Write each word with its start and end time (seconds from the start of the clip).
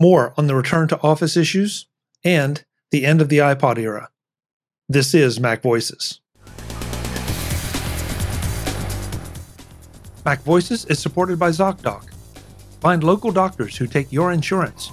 more 0.00 0.32
on 0.38 0.46
the 0.46 0.54
return 0.54 0.86
to 0.86 1.00
office 1.02 1.36
issues, 1.36 1.86
and 2.24 2.64
the 2.92 3.04
end 3.04 3.20
of 3.20 3.28
the 3.28 3.38
iPod 3.38 3.78
era. 3.78 4.08
This 4.88 5.12
is 5.12 5.40
Mac 5.40 5.60
Voices. 5.60 6.20
Mac 10.24 10.40
Voices 10.42 10.84
is 10.84 10.98
supported 11.00 11.36
by 11.38 11.50
ZocDoc. 11.50 12.06
Find 12.80 13.02
local 13.02 13.32
doctors 13.32 13.76
who 13.76 13.86
take 13.88 14.12
your 14.12 14.30
insurance. 14.30 14.92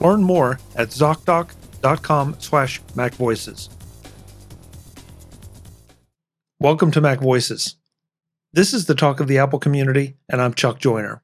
Learn 0.00 0.22
more 0.22 0.58
at 0.76 0.88
zocdoc.com 0.88 2.36
slash 2.38 2.82
macvoices. 2.94 3.70
Welcome 6.60 6.90
to 6.90 7.00
Mac 7.00 7.20
Voices. 7.20 7.76
This 8.52 8.74
is 8.74 8.84
the 8.86 8.94
talk 8.94 9.20
of 9.20 9.26
the 9.28 9.38
Apple 9.38 9.58
community, 9.58 10.16
and 10.28 10.42
I'm 10.42 10.52
Chuck 10.52 10.78
Joiner. 10.80 11.22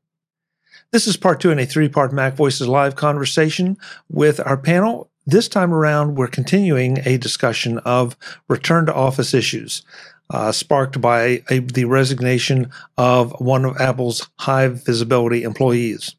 This 0.94 1.08
is 1.08 1.16
part 1.16 1.40
two 1.40 1.50
in 1.50 1.58
a 1.58 1.66
three 1.66 1.88
part 1.88 2.12
Mac 2.12 2.34
Voices 2.36 2.68
Live 2.68 2.94
conversation 2.94 3.76
with 4.08 4.38
our 4.38 4.56
panel. 4.56 5.10
This 5.26 5.48
time 5.48 5.74
around, 5.74 6.14
we're 6.14 6.28
continuing 6.28 6.98
a 7.04 7.18
discussion 7.18 7.78
of 7.80 8.16
return 8.48 8.86
to 8.86 8.94
office 8.94 9.34
issues. 9.34 9.82
Uh, 10.30 10.52
sparked 10.52 11.00
by 11.00 11.42
a, 11.50 11.58
the 11.58 11.86
resignation 11.86 12.70
of 12.96 13.34
one 13.40 13.64
of 13.64 13.76
Apple's 13.78 14.30
high 14.38 14.68
visibility 14.68 15.42
employees. 15.42 16.14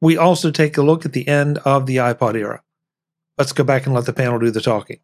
We 0.00 0.16
also 0.16 0.52
take 0.52 0.78
a 0.78 0.82
look 0.82 1.04
at 1.04 1.12
the 1.12 1.26
end 1.26 1.58
of 1.64 1.86
the 1.86 1.96
iPod 1.96 2.36
era. 2.36 2.62
Let's 3.38 3.52
go 3.52 3.64
back 3.64 3.86
and 3.86 3.94
let 3.96 4.06
the 4.06 4.12
panel 4.12 4.38
do 4.38 4.52
the 4.52 4.60
talking. 4.60 5.00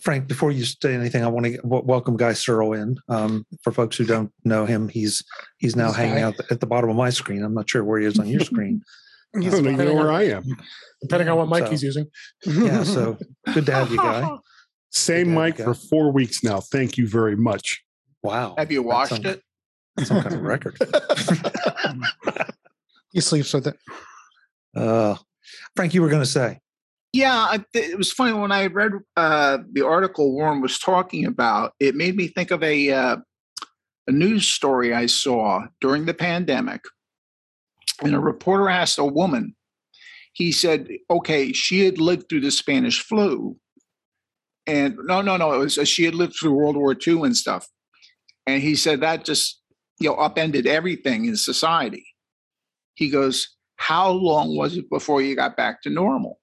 Frank, 0.00 0.28
before 0.28 0.50
you 0.50 0.64
say 0.64 0.94
anything, 0.94 1.24
I 1.24 1.28
want 1.28 1.46
to 1.46 1.58
welcome 1.64 2.16
Guy 2.16 2.32
Serle 2.32 2.72
in. 2.80 2.98
Um, 3.08 3.46
for 3.62 3.72
folks 3.72 3.96
who 3.96 4.04
don't 4.04 4.30
know 4.44 4.66
him, 4.66 4.88
he's 4.88 5.24
he's 5.58 5.74
now 5.74 5.88
he's 5.88 5.96
hanging 5.96 6.22
out 6.22 6.34
at 6.50 6.60
the 6.60 6.66
bottom 6.66 6.90
of 6.90 6.96
my 6.96 7.10
screen. 7.10 7.42
I'm 7.42 7.54
not 7.54 7.68
sure 7.70 7.82
where 7.82 7.98
he 7.98 8.06
is 8.06 8.18
on 8.18 8.26
your 8.28 8.40
screen. 8.40 8.82
he's 9.40 9.54
I 9.54 9.56
don't 9.62 9.72
even 9.72 9.86
know 9.88 9.94
where 9.94 10.10
on, 10.12 10.14
I 10.14 10.22
am, 10.24 10.44
depending 11.02 11.28
on 11.28 11.38
what 11.38 11.48
mic 11.48 11.64
so, 11.64 11.70
he's 11.70 11.82
using. 11.82 12.06
yeah, 12.44 12.82
so 12.82 13.16
good 13.54 13.66
to 13.66 13.72
have 13.74 13.90
you, 13.90 13.96
Guy. 13.96 14.28
Same 14.90 15.34
mic 15.34 15.56
for 15.58 15.74
four 15.74 16.12
weeks 16.12 16.42
now. 16.42 16.60
Thank 16.60 16.96
you 16.96 17.06
very 17.08 17.36
much. 17.36 17.82
Wow. 18.22 18.54
Have 18.56 18.72
you 18.72 18.82
washed 18.82 19.16
some, 19.16 19.26
it? 19.26 19.42
Some 20.04 20.22
kind 20.22 20.34
of 20.34 20.40
record. 20.40 20.78
he 23.12 23.20
sleeps 23.20 23.52
with 23.52 23.66
it. 23.66 23.76
Uh, 24.74 25.14
Frank, 25.76 25.92
you 25.92 26.00
were 26.02 26.08
going 26.08 26.22
to 26.22 26.26
say. 26.26 26.60
Yeah, 27.12 27.56
it 27.72 27.96
was 27.96 28.12
funny 28.12 28.34
when 28.34 28.52
I 28.52 28.66
read 28.66 28.92
uh, 29.16 29.58
the 29.72 29.86
article 29.86 30.32
Warren 30.34 30.60
was 30.60 30.78
talking 30.78 31.24
about. 31.24 31.72
It 31.80 31.94
made 31.94 32.14
me 32.14 32.28
think 32.28 32.50
of 32.50 32.62
a 32.62 32.90
uh, 32.92 33.16
a 34.06 34.12
news 34.12 34.46
story 34.48 34.92
I 34.94 35.06
saw 35.06 35.62
during 35.80 36.04
the 36.04 36.12
pandemic, 36.14 36.82
and 38.02 38.14
a 38.14 38.20
reporter 38.20 38.68
asked 38.68 38.98
a 38.98 39.04
woman. 39.06 39.54
He 40.34 40.52
said, 40.52 40.88
"Okay, 41.10 41.52
she 41.52 41.86
had 41.86 41.98
lived 41.98 42.28
through 42.28 42.42
the 42.42 42.50
Spanish 42.50 43.02
flu, 43.02 43.56
and 44.66 44.94
no, 45.04 45.22
no, 45.22 45.38
no, 45.38 45.54
it 45.54 45.58
was 45.58 45.78
uh, 45.78 45.84
she 45.86 46.04
had 46.04 46.14
lived 46.14 46.36
through 46.38 46.52
World 46.52 46.76
War 46.76 46.94
II 47.06 47.22
and 47.22 47.36
stuff." 47.36 47.68
And 48.46 48.62
he 48.62 48.74
said 48.74 49.00
that 49.00 49.24
just 49.24 49.62
you 49.98 50.10
know 50.10 50.16
upended 50.16 50.66
everything 50.66 51.24
in 51.24 51.36
society. 51.38 52.04
He 52.96 53.08
goes, 53.08 53.56
"How 53.76 54.10
long 54.10 54.54
was 54.58 54.76
it 54.76 54.90
before 54.90 55.22
you 55.22 55.34
got 55.34 55.56
back 55.56 55.80
to 55.82 55.90
normal?" 55.90 56.38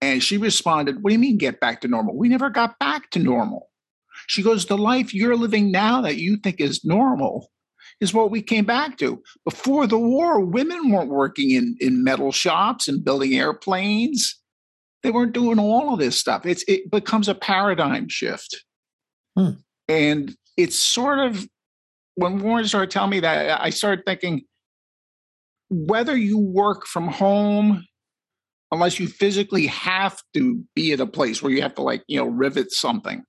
And 0.00 0.22
she 0.22 0.38
responded, 0.38 1.02
What 1.02 1.10
do 1.10 1.12
you 1.14 1.18
mean 1.18 1.38
get 1.38 1.60
back 1.60 1.80
to 1.80 1.88
normal? 1.88 2.16
We 2.16 2.28
never 2.28 2.50
got 2.50 2.78
back 2.78 3.10
to 3.10 3.18
normal. 3.18 3.68
She 4.26 4.42
goes, 4.42 4.66
The 4.66 4.78
life 4.78 5.12
you're 5.14 5.36
living 5.36 5.72
now 5.72 6.00
that 6.02 6.16
you 6.16 6.36
think 6.36 6.60
is 6.60 6.84
normal 6.84 7.50
is 8.00 8.14
what 8.14 8.30
we 8.30 8.40
came 8.42 8.64
back 8.64 8.96
to. 8.98 9.20
Before 9.44 9.86
the 9.86 9.98
war, 9.98 10.38
women 10.40 10.90
weren't 10.90 11.10
working 11.10 11.50
in, 11.50 11.76
in 11.80 12.04
metal 12.04 12.30
shops 12.30 12.86
and 12.86 13.04
building 13.04 13.34
airplanes. 13.34 14.40
They 15.02 15.10
weren't 15.10 15.32
doing 15.32 15.58
all 15.58 15.92
of 15.94 15.98
this 15.98 16.16
stuff. 16.16 16.46
It's, 16.46 16.64
it 16.68 16.90
becomes 16.90 17.28
a 17.28 17.34
paradigm 17.34 18.08
shift. 18.08 18.64
Hmm. 19.36 19.50
And 19.88 20.36
it's 20.56 20.78
sort 20.78 21.18
of 21.18 21.46
when 22.14 22.38
Warren 22.38 22.64
started 22.66 22.90
telling 22.90 23.10
me 23.10 23.20
that, 23.20 23.60
I 23.60 23.70
started 23.70 24.04
thinking 24.06 24.42
whether 25.70 26.16
you 26.16 26.38
work 26.38 26.86
from 26.86 27.08
home, 27.08 27.84
unless 28.70 28.98
you 29.00 29.06
physically 29.08 29.66
have 29.66 30.20
to 30.34 30.62
be 30.74 30.92
at 30.92 31.00
a 31.00 31.06
place 31.06 31.42
where 31.42 31.52
you 31.52 31.62
have 31.62 31.74
to 31.74 31.82
like 31.82 32.02
you 32.06 32.18
know 32.18 32.26
rivet 32.26 32.70
something 32.72 33.24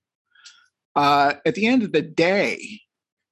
uh, 0.96 1.34
at 1.46 1.56
the 1.56 1.68
end 1.68 1.84
of 1.84 1.92
the 1.92 2.02
day 2.02 2.80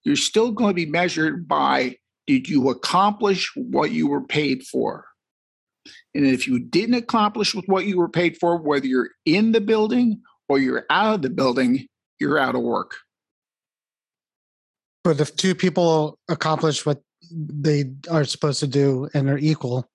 you're 0.03 0.15
still 0.15 0.51
going 0.51 0.69
to 0.69 0.75
be 0.75 0.85
measured 0.85 1.47
by 1.47 1.95
did 2.25 2.47
you 2.47 2.69
accomplish 2.69 3.51
what 3.55 3.91
you 3.91 4.07
were 4.07 4.23
paid 4.25 4.63
for 4.63 5.05
and 6.13 6.25
if 6.25 6.47
you 6.47 6.59
didn't 6.59 6.95
accomplish 6.95 7.53
with 7.53 7.65
what 7.67 7.85
you 7.85 7.97
were 7.97 8.09
paid 8.09 8.37
for 8.37 8.57
whether 8.57 8.87
you're 8.87 9.09
in 9.25 9.51
the 9.51 9.61
building 9.61 10.21
or 10.49 10.59
you're 10.59 10.85
out 10.89 11.15
of 11.15 11.21
the 11.21 11.29
building 11.29 11.87
you're 12.19 12.39
out 12.39 12.55
of 12.55 12.61
work 12.61 12.95
but 15.03 15.19
if 15.21 15.35
two 15.35 15.55
people 15.55 16.17
accomplish 16.29 16.85
what 16.85 17.01
they 17.31 17.85
are 18.09 18.23
supposed 18.23 18.59
to 18.59 18.67
do 18.67 19.09
and 19.13 19.29
are 19.29 19.37
equal 19.37 19.89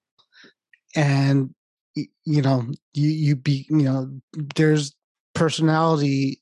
and 0.97 1.55
you 1.95 2.43
know 2.43 2.67
you 2.95 3.09
you 3.11 3.37
be 3.37 3.67
you 3.69 3.83
know 3.83 4.09
there's 4.57 4.95
personality 5.35 6.41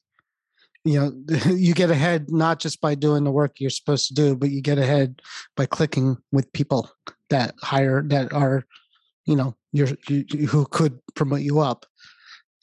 you 0.85 0.99
know 1.01 1.13
you 1.53 1.75
get 1.75 1.91
ahead 1.91 2.31
not 2.31 2.59
just 2.61 2.81
by 2.81 2.95
doing 2.95 3.25
the 3.25 3.31
work 3.31 3.55
you're 3.59 3.71
supposed 3.71 4.09
to 4.09 4.15
do 4.15 4.37
but 4.37 4.51
you 4.51 4.61
get 4.61 4.79
ahead 4.79 5.21
by 5.57 5.67
clicking 5.67 6.17
with 6.33 6.53
people 6.53 6.91
that 7.29 7.55
hire 7.63 8.03
that 8.03 8.33
are 8.33 8.65
you 9.27 9.37
know 9.37 9.55
you're, 9.73 9.89
you, 10.09 10.25
who 10.47 10.67
could 10.67 10.99
promote 11.15 11.41
you 11.41 11.61
up 11.61 11.87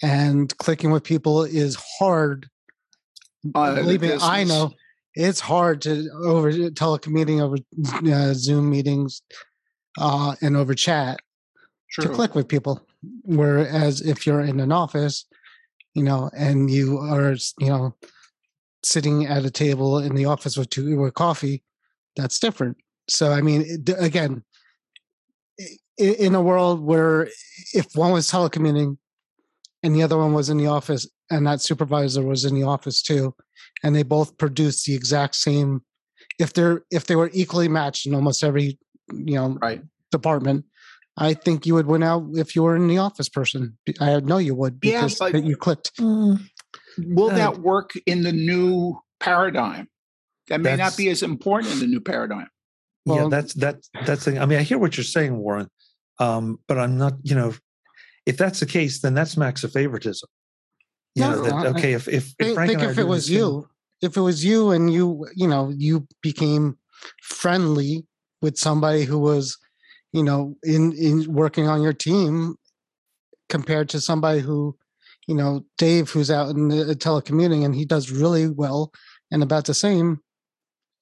and 0.02 0.56
clicking 0.58 0.92
with 0.92 1.04
people 1.04 1.44
is 1.44 1.78
hard 2.00 2.48
uh, 3.56 3.76
believe 3.76 4.02
me 4.02 4.14
i 4.22 4.44
know 4.44 4.72
it's 5.16 5.40
hard 5.40 5.82
to 5.82 6.08
over 6.24 6.52
telecommuting 6.52 7.42
over 7.42 7.58
uh, 8.14 8.34
zoom 8.34 8.70
meetings 8.70 9.22
uh, 10.00 10.36
and 10.42 10.56
over 10.58 10.76
chat 10.76 11.18
True. 11.92 12.06
to 12.06 12.10
click 12.14 12.36
with 12.36 12.48
people. 12.48 12.86
Whereas 13.24 14.02
if 14.02 14.26
you're 14.26 14.42
in 14.42 14.60
an 14.60 14.72
office, 14.72 15.26
you 15.94 16.04
know, 16.04 16.30
and 16.36 16.70
you 16.70 16.98
are, 16.98 17.34
you 17.60 17.68
know, 17.68 17.96
sitting 18.84 19.26
at 19.26 19.46
a 19.46 19.52
table 19.52 19.98
in 20.00 20.16
the 20.16 20.26
office 20.26 20.58
with 20.58 20.70
two 20.70 21.00
with 21.00 21.14
coffee, 21.14 21.64
that's 22.16 22.40
different. 22.40 22.78
So 23.10 23.32
I 23.32 23.42
mean, 23.42 23.86
again, 23.98 24.44
in 25.98 26.36
a 26.36 26.42
world 26.42 26.82
where 26.82 27.30
if 27.74 27.88
one 27.96 28.12
was 28.12 28.30
telecommuting 28.30 28.98
and 29.82 29.96
the 29.96 30.04
other 30.04 30.18
one 30.18 30.34
was 30.34 30.50
in 30.50 30.58
the 30.58 30.68
office, 30.68 31.08
and 31.30 31.46
that 31.48 31.62
supervisor 31.62 32.22
was 32.22 32.44
in 32.46 32.54
the 32.56 32.64
office 32.64 33.02
too, 33.02 33.34
and 33.84 33.96
they 33.96 34.04
both 34.04 34.38
produced 34.38 34.86
the 34.86 34.96
exact 34.96 35.36
same. 35.36 35.82
If 36.38 36.54
they're 36.54 36.84
if 36.92 37.06
they 37.06 37.16
were 37.16 37.32
equally 37.34 37.70
matched 37.70 38.06
in 38.06 38.14
almost 38.14 38.44
every 38.44 38.78
you 39.12 39.36
know 39.36 39.58
right. 39.62 39.82
department, 40.12 40.66
I 41.18 41.34
think 41.34 41.66
you 41.66 41.74
would 41.74 41.88
win 41.88 42.04
out 42.04 42.28
if 42.34 42.56
you 42.56 42.64
were 42.64 42.76
in 42.76 42.88
the 42.88 43.00
office 43.00 43.28
person. 43.28 43.76
I 44.00 44.20
know 44.20 44.38
you 44.38 44.54
would 44.54 44.80
because 44.80 45.20
yeah, 45.20 45.38
you 45.38 45.56
clicked. 45.58 45.92
Hmm. 45.98 46.36
Will 47.00 47.30
that 47.30 47.58
work 47.58 47.92
in 48.06 48.24
the 48.24 48.32
new 48.32 49.00
paradigm? 49.20 49.88
That 50.50 50.62
may 50.62 50.76
not 50.76 50.96
be 50.96 51.10
as 51.10 51.24
important 51.24 51.74
in 51.74 51.80
the 51.80 51.88
new 51.88 52.00
paradigm. 52.00 52.48
Well, 53.06 53.24
yeah, 53.24 53.28
that's 53.30 53.54
that's 53.56 53.90
that's 54.06 54.26
the. 54.26 54.40
I 54.40 54.46
mean, 54.46 54.60
I 54.60 54.64
hear 54.64 54.78
what 54.78 54.96
you're 54.96 55.04
saying, 55.04 55.36
Warren, 55.38 55.70
um, 56.20 56.58
but 56.68 56.78
I'm 56.78 56.98
not. 56.98 57.14
You 57.24 57.36
know, 57.36 57.54
if 58.28 58.38
that's 58.38 58.60
the 58.60 58.66
case, 58.68 59.02
then 59.02 59.14
that's 59.16 59.36
max 59.38 59.64
of 59.64 59.72
favoritism. 59.72 60.30
Yeah. 61.16 61.32
no, 61.36 61.66
okay. 61.68 61.94
If 61.94 62.08
if, 62.08 62.34
if 62.40 62.54
Frank 62.54 62.70
think, 62.70 62.80
think 62.82 62.92
if 62.92 62.98
it 63.00 63.08
was 63.08 63.30
you, 63.30 63.62
thing, 64.02 64.10
if 64.12 64.18
it 64.18 64.22
was 64.22 64.46
you, 64.46 64.70
and 64.72 64.92
you, 64.94 65.26
you 65.36 65.48
know, 65.48 65.74
you 65.76 66.08
became 66.22 66.78
friendly 67.24 68.06
with 68.42 68.58
somebody 68.58 69.04
who 69.04 69.18
was 69.20 69.58
you 70.14 70.24
know 70.24 70.56
in 70.64 70.94
in 70.94 71.32
working 71.32 71.68
on 71.68 71.82
your 71.82 71.94
team 71.94 72.56
compared 73.50 73.90
to 73.90 74.02
somebody 74.02 74.40
who 74.40 74.76
you 75.28 75.36
know 75.36 75.62
dave 75.78 76.10
who's 76.10 76.32
out 76.32 76.50
in 76.56 76.68
the 76.70 76.82
uh, 76.82 76.86
telecommuting 76.94 77.66
and 77.66 77.76
he 77.76 77.86
does 77.86 78.12
really 78.12 78.48
well 78.50 78.92
and 79.32 79.44
about 79.44 79.66
the 79.66 79.74
same 79.74 80.20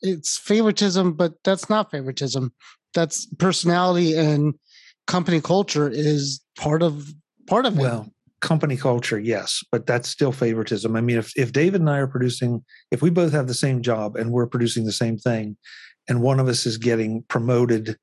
it's 0.01 0.37
favoritism 0.37 1.13
but 1.13 1.33
that's 1.43 1.69
not 1.69 1.91
favoritism 1.91 2.51
that's 2.93 3.25
personality 3.37 4.15
and 4.15 4.53
company 5.07 5.39
culture 5.41 5.89
is 5.91 6.41
part 6.57 6.81
of 6.81 7.09
part 7.47 7.65
of 7.65 7.77
well 7.77 8.01
it. 8.07 8.11
company 8.41 8.75
culture 8.75 9.19
yes 9.19 9.59
but 9.71 9.85
that's 9.85 10.09
still 10.09 10.31
favoritism 10.31 10.95
i 10.95 11.01
mean 11.01 11.17
if, 11.17 11.31
if 11.37 11.51
david 11.51 11.79
and 11.79 11.89
i 11.89 11.97
are 11.97 12.07
producing 12.07 12.63
if 12.91 13.01
we 13.01 13.09
both 13.09 13.31
have 13.31 13.47
the 13.47 13.53
same 13.53 13.81
job 13.81 14.15
and 14.15 14.31
we're 14.31 14.47
producing 14.47 14.85
the 14.85 14.91
same 14.91 15.17
thing 15.17 15.55
and 16.07 16.21
one 16.21 16.39
of 16.39 16.47
us 16.47 16.65
is 16.67 16.77
getting 16.77 17.23
promoted 17.29 17.97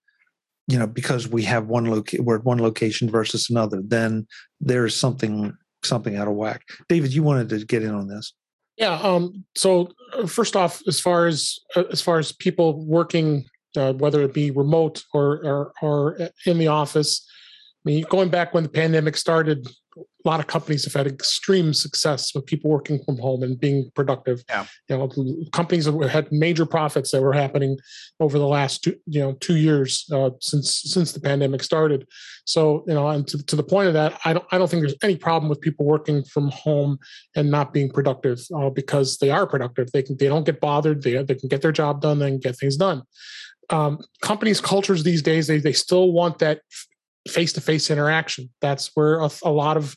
you 0.69 0.79
know 0.79 0.87
because 0.87 1.29
we 1.29 1.43
have 1.43 1.67
one 1.67 1.88
location 1.91 2.25
we're 2.25 2.37
at 2.38 2.44
one 2.44 2.59
location 2.59 3.11
versus 3.11 3.50
another 3.50 3.82
then 3.85 4.26
there's 4.61 4.97
something 4.97 5.53
something 5.85 6.17
out 6.17 6.29
of 6.29 6.35
whack 6.35 6.62
david 6.88 7.12
you 7.14 7.23
wanted 7.23 7.49
to 7.49 7.64
get 7.64 7.82
in 7.82 7.91
on 7.94 8.09
this 8.09 8.32
yeah 8.76 8.99
um, 9.00 9.44
so 9.56 9.88
uh, 10.14 10.26
first 10.26 10.55
off 10.56 10.81
as 10.87 11.00
far 11.00 11.26
as 11.26 11.59
uh, 11.76 11.85
as 11.91 12.00
far 12.00 12.19
as 12.19 12.32
people 12.32 12.85
working 12.87 13.44
uh, 13.76 13.93
whether 13.94 14.20
it 14.23 14.35
be 14.35 14.50
remote 14.50 15.03
or, 15.12 15.44
or 15.44 15.73
or 15.82 16.23
uh, 16.23 16.29
in 16.47 16.59
the 16.59 16.69
office 16.69 17.29
i 17.85 17.88
mean 17.91 18.05
going 18.08 18.29
back 18.29 18.55
when 18.55 18.62
the 18.62 18.69
pandemic 18.69 19.17
started 19.17 19.67
a 20.24 20.28
lot 20.28 20.40
of 20.40 20.46
companies 20.46 20.84
have 20.84 20.92
had 20.94 21.06
extreme 21.06 21.74
success 21.74 22.32
with 22.34 22.46
people 22.46 22.70
working 22.70 23.02
from 23.04 23.19
home 23.19 23.42
and 23.42 23.58
being 23.58 23.90
productive. 23.94 24.44
Yeah. 24.48 24.66
You 24.88 24.98
know, 24.98 25.10
companies 25.52 25.86
have 25.86 26.00
had 26.02 26.28
major 26.30 26.64
profits 26.64 27.10
that 27.10 27.22
were 27.22 27.32
happening 27.32 27.76
over 28.20 28.38
the 28.38 28.46
last 28.46 28.84
two, 28.84 28.94
you 29.06 29.20
know, 29.20 29.32
two 29.34 29.56
years 29.56 30.06
uh, 30.12 30.30
since 30.40 30.80
since 30.84 31.12
the 31.12 31.20
pandemic 31.20 31.62
started. 31.62 32.06
So, 32.44 32.84
you 32.86 32.94
know, 32.94 33.08
and 33.08 33.26
to, 33.28 33.42
to, 33.46 33.56
the 33.56 33.62
point 33.62 33.88
of 33.88 33.94
that, 33.94 34.19
I 34.24 34.32
don't 34.34 34.44
I 34.52 34.58
don't 34.58 34.70
think 34.70 34.82
there's 34.82 34.94
any 35.02 35.16
problem 35.16 35.48
with 35.48 35.60
people 35.60 35.86
working 35.86 36.24
from 36.24 36.50
home 36.50 36.98
and 37.36 37.50
not 37.50 37.72
being 37.72 37.90
productive 37.90 38.40
uh, 38.56 38.70
because 38.70 39.19
they 39.19 39.30
are 39.30 39.46
productive. 39.46 39.90
They 39.92 40.02
can 40.02 40.16
they 40.19 40.26
don't 40.28 40.46
get 40.46 40.60
bothered. 40.60 41.02
They 41.02 41.20
they 41.22 41.34
can 41.34 41.48
get 41.48 41.62
their 41.62 41.72
job 41.72 42.00
done. 42.00 42.19
They 42.19 42.30
can 42.30 42.38
get 42.40 42.56
things 42.56 42.76
done. 42.76 43.02
Um, 43.70 43.98
companies 44.22 44.60
cultures 44.60 45.02
these 45.02 45.22
days 45.22 45.46
they, 45.46 45.58
they 45.58 45.72
still 45.72 46.10
want 46.12 46.40
that 46.40 46.60
face-to-face 47.28 47.90
interaction 47.90 48.50
that's 48.60 48.90
where 48.94 49.20
a, 49.20 49.30
a 49.44 49.50
lot 49.50 49.76
of 49.76 49.94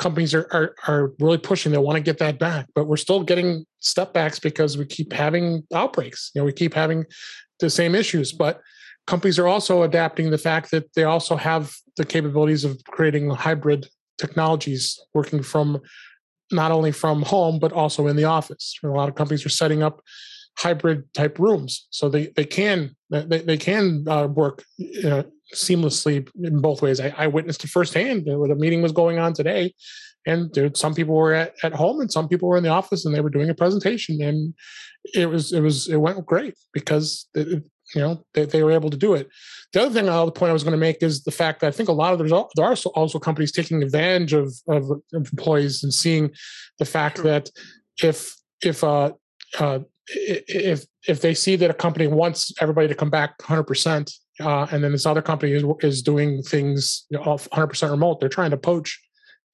companies 0.00 0.34
are, 0.34 0.48
are, 0.50 0.74
are 0.88 1.12
really 1.20 1.38
pushing 1.38 1.70
they 1.70 1.78
want 1.78 1.96
to 1.96 2.02
get 2.02 2.18
that 2.18 2.38
back 2.38 2.66
but 2.74 2.86
we're 2.86 2.96
still 2.96 3.22
getting 3.22 3.64
step 3.80 4.12
backs 4.12 4.40
because 4.40 4.76
we 4.76 4.84
keep 4.84 5.12
having 5.12 5.62
outbreaks 5.72 6.30
you 6.34 6.40
know 6.40 6.44
we 6.44 6.52
keep 6.52 6.74
having 6.74 7.04
the 7.60 7.70
same 7.70 7.94
issues 7.94 8.32
but 8.32 8.60
companies 9.06 9.38
are 9.38 9.46
also 9.46 9.82
adapting 9.82 10.30
the 10.30 10.38
fact 10.38 10.72
that 10.72 10.92
they 10.94 11.04
also 11.04 11.36
have 11.36 11.72
the 11.96 12.04
capabilities 12.04 12.64
of 12.64 12.80
creating 12.88 13.30
hybrid 13.30 13.86
technologies 14.18 14.98
working 15.14 15.42
from 15.42 15.78
not 16.50 16.72
only 16.72 16.90
from 16.90 17.22
home 17.22 17.60
but 17.60 17.72
also 17.72 18.08
in 18.08 18.16
the 18.16 18.24
office 18.24 18.76
a 18.82 18.88
lot 18.88 19.08
of 19.08 19.14
companies 19.14 19.46
are 19.46 19.50
setting 19.50 19.80
up 19.82 20.00
hybrid 20.58 21.02
type 21.14 21.38
rooms 21.38 21.86
so 21.90 22.08
they 22.08 22.28
they 22.34 22.44
can 22.44 22.94
they, 23.10 23.38
they 23.42 23.56
can 23.56 24.04
uh, 24.08 24.26
work 24.26 24.64
know, 24.78 25.24
seamlessly 25.54 26.28
in 26.42 26.60
both 26.60 26.82
ways. 26.82 27.00
I, 27.00 27.14
I 27.16 27.26
witnessed 27.28 27.64
it 27.64 27.70
firsthand. 27.70 28.24
The 28.26 28.56
meeting 28.58 28.82
was 28.82 28.92
going 28.92 29.18
on 29.18 29.32
today, 29.32 29.74
and 30.26 30.52
there, 30.54 30.70
some 30.74 30.94
people 30.94 31.14
were 31.14 31.34
at, 31.34 31.54
at 31.62 31.72
home 31.74 32.00
and 32.00 32.10
some 32.12 32.28
people 32.28 32.48
were 32.48 32.56
in 32.56 32.62
the 32.62 32.68
office, 32.70 33.04
and 33.04 33.14
they 33.14 33.20
were 33.20 33.30
doing 33.30 33.48
a 33.50 33.54
presentation, 33.54 34.20
and 34.22 34.54
it 35.14 35.26
was 35.30 35.52
it 35.52 35.60
was 35.60 35.88
it 35.88 35.96
went 35.96 36.24
great 36.26 36.54
because 36.72 37.28
it, 37.34 37.64
you 37.94 38.00
know 38.00 38.24
they, 38.34 38.44
they 38.46 38.62
were 38.62 38.72
able 38.72 38.88
to 38.90 38.96
do 38.96 39.12
it 39.12 39.28
the 39.74 39.82
other 39.82 39.90
thing 39.92 40.06
the 40.06 40.30
point 40.32 40.48
i 40.48 40.52
was 40.54 40.64
going 40.64 40.72
to 40.72 40.78
make 40.78 41.02
is 41.02 41.24
the 41.24 41.30
fact 41.30 41.60
that 41.60 41.66
i 41.66 41.70
think 41.70 41.90
a 41.90 41.92
lot 41.92 42.12
of 42.14 42.18
there's 42.18 42.32
all, 42.32 42.48
there 42.56 42.64
are 42.64 42.74
also 42.94 43.18
companies 43.18 43.52
taking 43.52 43.82
advantage 43.82 44.32
of, 44.32 44.50
of 44.66 44.88
employees 45.12 45.84
and 45.84 45.92
seeing 45.92 46.30
the 46.78 46.86
fact 46.86 47.18
sure. 47.18 47.24
that 47.26 47.50
if 48.02 48.34
if 48.62 48.82
uh, 48.82 49.12
uh, 49.58 49.80
if 50.08 50.86
if 51.06 51.20
they 51.20 51.34
see 51.34 51.54
that 51.54 51.68
a 51.70 51.74
company 51.74 52.06
wants 52.06 52.50
everybody 52.62 52.88
to 52.88 52.94
come 52.94 53.10
back 53.10 53.36
100% 53.42 54.10
uh, 54.40 54.66
and 54.72 54.82
then 54.82 54.92
this 54.92 55.06
other 55.06 55.22
company 55.22 55.52
is, 55.52 55.64
is 55.80 56.02
doing 56.02 56.42
things 56.42 57.06
you 57.10 57.18
know, 57.18 57.24
100% 57.24 57.90
remote. 57.90 58.20
They're 58.20 58.28
trying 58.28 58.50
to 58.50 58.56
poach 58.56 59.00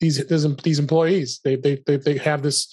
these 0.01 0.25
these, 0.29 0.45
these 0.63 0.79
employees. 0.79 1.41
They, 1.45 1.57
they 1.57 1.83
they 1.87 1.97
they 1.99 2.17
have 2.19 2.43
this 2.43 2.73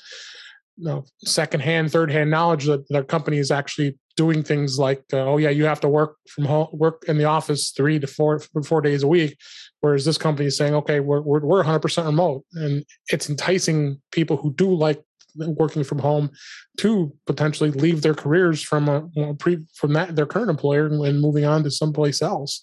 you 0.78 0.86
know, 0.88 1.04
secondhand, 1.26 1.92
third-hand 1.92 2.30
knowledge 2.32 2.66
that 2.66 2.88
their 2.90 3.04
company 3.04 3.38
is 3.40 3.50
actually 3.52 3.98
doing 4.16 4.44
things 4.44 4.78
like, 4.80 5.04
uh, 5.14 5.18
oh 5.26 5.38
yeah, 5.38 5.50
you 5.50 5.64
have 5.66 5.82
to 5.82 5.90
work 5.90 6.16
from 6.30 6.46
home, 6.46 6.68
work 6.72 7.04
in 7.08 7.18
the 7.18 7.24
office 7.26 7.72
three 7.76 8.00
to 8.00 8.08
four 8.08 8.40
four 8.66 8.80
days 8.82 9.02
a 9.04 9.08
week, 9.08 9.38
whereas 9.82 10.06
this 10.06 10.18
company 10.20 10.48
is 10.48 10.56
saying, 10.56 10.74
okay, 10.76 11.00
we're 11.02 11.22
we're, 11.22 11.42
we're 11.42 11.64
100% 11.66 12.06
remote, 12.06 12.46
and 12.54 12.86
it's 13.10 13.30
enticing 13.30 14.00
people 14.12 14.38
who 14.38 14.54
do 14.54 14.74
like 14.74 15.04
working 15.38 15.84
from 15.84 16.00
home 16.00 16.30
to 16.78 17.14
potentially 17.26 17.72
leave 17.72 18.02
their 18.02 18.14
careers 18.14 18.62
from 18.62 18.88
a 18.90 19.34
pre, 19.36 19.60
from 19.76 19.94
that 19.94 20.16
their 20.16 20.26
current 20.26 20.50
employer 20.50 20.86
and, 20.88 21.04
and 21.06 21.22
moving 21.22 21.46
on 21.46 21.64
to 21.64 21.72
someplace 21.72 22.22
else. 22.22 22.62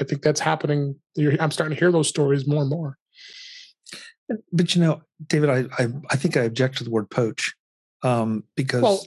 I 0.00 0.04
think 0.04 0.22
that's 0.22 0.40
happening. 0.40 0.96
I'm 1.40 1.50
starting 1.50 1.76
to 1.76 1.80
hear 1.80 1.92
those 1.92 2.08
stories 2.08 2.46
more 2.46 2.62
and 2.62 2.70
more. 2.70 2.98
But 4.52 4.74
you 4.74 4.80
know, 4.80 5.02
David, 5.26 5.50
I 5.50 5.64
I, 5.82 5.88
I 6.10 6.16
think 6.16 6.36
I 6.36 6.42
object 6.42 6.78
to 6.78 6.84
the 6.84 6.90
word 6.90 7.10
poach 7.10 7.52
um, 8.02 8.44
because. 8.56 8.82
Well, 8.82 9.06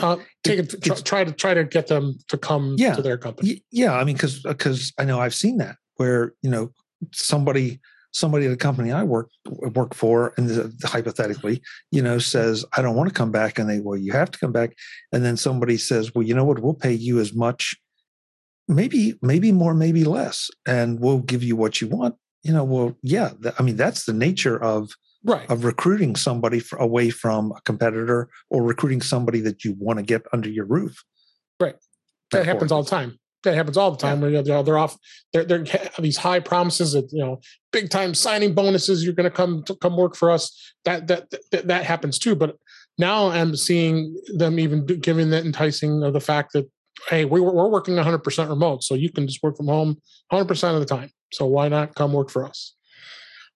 uh, 0.00 0.16
take 0.42 0.58
it, 0.58 0.74
try, 0.82 0.96
try, 0.96 1.24
to 1.24 1.32
try 1.32 1.52
to 1.52 1.62
get 1.62 1.86
them 1.86 2.14
to 2.28 2.38
come 2.38 2.74
yeah, 2.78 2.94
to 2.94 3.02
their 3.02 3.18
company. 3.18 3.62
Yeah, 3.70 3.94
I 3.94 4.04
mean, 4.04 4.16
because 4.16 4.40
because 4.42 4.90
I 4.98 5.04
know 5.04 5.20
I've 5.20 5.34
seen 5.34 5.58
that 5.58 5.76
where 5.98 6.32
you 6.40 6.48
know 6.48 6.70
somebody 7.12 7.80
somebody 8.16 8.46
at 8.46 8.52
a 8.52 8.56
company 8.56 8.90
I 8.92 9.02
work 9.02 9.28
work 9.74 9.94
for, 9.94 10.32
and 10.36 10.72
hypothetically, 10.84 11.60
you 11.92 12.00
know, 12.02 12.18
says 12.18 12.64
I 12.76 12.82
don't 12.82 12.96
want 12.96 13.08
to 13.10 13.14
come 13.14 13.30
back, 13.30 13.58
and 13.58 13.68
they 13.68 13.80
well, 13.80 13.98
you 13.98 14.12
have 14.12 14.30
to 14.30 14.38
come 14.38 14.52
back, 14.52 14.74
and 15.12 15.24
then 15.24 15.36
somebody 15.36 15.76
says, 15.76 16.14
well, 16.14 16.24
you 16.24 16.34
know 16.34 16.44
what, 16.44 16.58
we'll 16.60 16.74
pay 16.88 16.92
you 16.92 17.20
as 17.20 17.34
much, 17.34 17.74
maybe 18.66 19.14
maybe 19.22 19.52
more, 19.52 19.74
maybe 19.74 20.04
less, 20.04 20.50
and 20.66 20.98
we'll 20.98 21.18
give 21.32 21.42
you 21.42 21.56
what 21.56 21.80
you 21.80 21.88
want. 21.88 22.14
You 22.42 22.52
know, 22.52 22.64
well, 22.64 22.96
yeah, 23.02 23.30
th- 23.42 23.54
I 23.58 23.62
mean 23.62 23.76
that's 23.76 24.06
the 24.06 24.12
nature 24.14 24.62
of 24.62 24.90
right. 25.24 25.48
of 25.50 25.64
recruiting 25.64 26.16
somebody 26.16 26.60
for, 26.60 26.78
away 26.78 27.10
from 27.10 27.52
a 27.56 27.60
competitor 27.62 28.28
or 28.50 28.62
recruiting 28.62 29.02
somebody 29.02 29.40
that 29.40 29.62
you 29.64 29.76
want 29.78 29.98
to 29.98 30.02
get 30.02 30.22
under 30.32 30.48
your 30.48 30.64
roof. 30.64 30.96
Right, 31.60 31.76
that 32.32 32.46
happens 32.46 32.72
all 32.72 32.82
the 32.82 32.90
time 32.90 33.18
that 33.46 33.54
happens 33.54 33.76
all 33.76 33.90
the 33.90 33.96
time. 33.96 34.16
Yeah. 34.18 34.22
Where, 34.28 34.42
you 34.42 34.42
know, 34.42 34.62
they're 34.62 34.78
off, 34.78 34.96
they're, 35.32 35.44
they're 35.44 35.64
these 35.98 36.18
high 36.18 36.40
promises 36.40 36.92
that 36.92 37.08
you 37.12 37.24
know, 37.24 37.40
big 37.72 37.88
time 37.88 38.14
signing 38.14 38.52
bonuses. 38.52 39.02
You're 39.04 39.14
going 39.14 39.30
to 39.30 39.34
come 39.36 39.62
to 39.64 39.74
come 39.76 39.96
work 39.96 40.14
for 40.14 40.30
us. 40.30 40.52
That, 40.84 41.06
that 41.06 41.32
that 41.52 41.66
that 41.68 41.84
happens 41.84 42.18
too. 42.18 42.34
But 42.36 42.56
now 42.98 43.28
I'm 43.28 43.56
seeing 43.56 44.14
them 44.34 44.58
even 44.58 44.84
giving 44.84 45.30
that 45.30 45.44
enticing 45.46 46.02
of 46.02 46.12
the 46.12 46.20
fact 46.20 46.52
that 46.52 46.68
hey, 47.08 47.24
we, 47.26 47.40
we're 47.42 47.68
working 47.68 47.94
100% 47.94 48.48
remote, 48.48 48.82
so 48.82 48.94
you 48.94 49.12
can 49.12 49.26
just 49.26 49.42
work 49.42 49.56
from 49.58 49.66
home 49.68 50.00
100% 50.32 50.74
of 50.74 50.80
the 50.80 50.86
time. 50.86 51.10
So 51.32 51.44
why 51.46 51.68
not 51.68 51.94
come 51.94 52.14
work 52.14 52.30
for 52.30 52.46
us? 52.46 52.74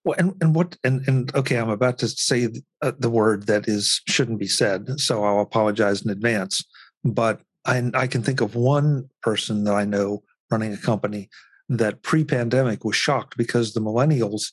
Well, 0.04 0.14
and, 0.18 0.34
and 0.40 0.54
what 0.54 0.76
and 0.84 1.06
and 1.08 1.34
okay, 1.34 1.56
I'm 1.56 1.68
about 1.70 1.98
to 1.98 2.08
say 2.08 2.48
uh, 2.82 2.92
the 2.98 3.10
word 3.10 3.46
that 3.46 3.66
is 3.68 4.00
shouldn't 4.08 4.38
be 4.38 4.46
said, 4.46 4.98
so 5.00 5.24
I'll 5.24 5.40
apologize 5.40 6.02
in 6.02 6.10
advance. 6.10 6.62
But 7.02 7.40
I, 7.64 7.90
I 7.94 8.06
can 8.06 8.22
think 8.22 8.40
of 8.40 8.54
one 8.54 9.08
person 9.22 9.64
that 9.64 9.74
I 9.74 9.84
know 9.84 10.22
running 10.50 10.72
a 10.72 10.76
company 10.76 11.28
that 11.68 12.02
pre-pandemic 12.02 12.84
was 12.84 12.96
shocked 12.96 13.36
because 13.36 13.72
the 13.74 13.80
millennials 13.80 14.50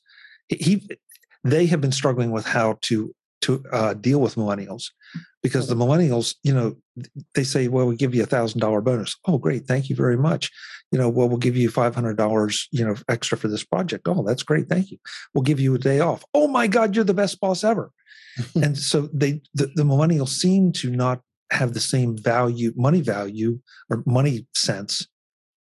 he 0.49 0.87
they 1.43 1.65
have 1.65 1.81
been 1.81 1.91
struggling 1.91 2.31
with 2.31 2.45
how 2.45 2.77
to 2.83 3.13
to 3.41 3.63
uh, 3.71 3.93
deal 3.93 4.19
with 4.19 4.35
millennials 4.35 4.85
because 5.41 5.67
the 5.67 5.75
mm-hmm. 5.75 5.83
millennials 5.91 6.35
you 6.43 6.53
know 6.53 6.75
they 7.33 7.43
say 7.43 7.67
well 7.69 7.87
we 7.87 7.95
give 7.95 8.13
you 8.13 8.21
a 8.21 8.25
thousand 8.27 8.59
dollar 8.59 8.81
bonus 8.81 9.15
oh 9.25 9.39
great 9.39 9.65
thank 9.65 9.89
you 9.89 9.95
very 9.95 10.17
much 10.17 10.51
you 10.91 10.99
know 10.99 11.09
well 11.09 11.27
we'll 11.27 11.37
give 11.39 11.57
you 11.57 11.69
five 11.69 11.95
hundred 11.95 12.17
dollars 12.17 12.67
you 12.71 12.85
know 12.85 12.95
extra 13.09 13.35
for 13.37 13.47
this 13.47 13.63
project 13.63 14.07
oh 14.07 14.23
that's 14.23 14.43
great 14.43 14.69
thank 14.69 14.91
you 14.91 14.97
we'll 15.33 15.43
give 15.43 15.59
you 15.59 15.73
a 15.73 15.79
day 15.79 15.99
off 15.99 16.23
oh 16.35 16.47
my 16.47 16.67
god 16.67 16.95
you're 16.95 17.03
the 17.05 17.13
best 17.15 17.39
boss 17.39 17.63
ever 17.63 17.89
and 18.61 18.77
so 18.77 19.09
they 19.11 19.41
the, 19.55 19.67
the 19.75 19.83
millennials 19.83 20.29
seem 20.29 20.71
to 20.71 20.91
not 20.91 21.21
have 21.51 21.73
the 21.73 21.79
same 21.79 22.17
value, 22.17 22.73
money 22.75 23.01
value 23.01 23.59
or 23.89 24.03
money 24.05 24.45
sense. 24.55 25.07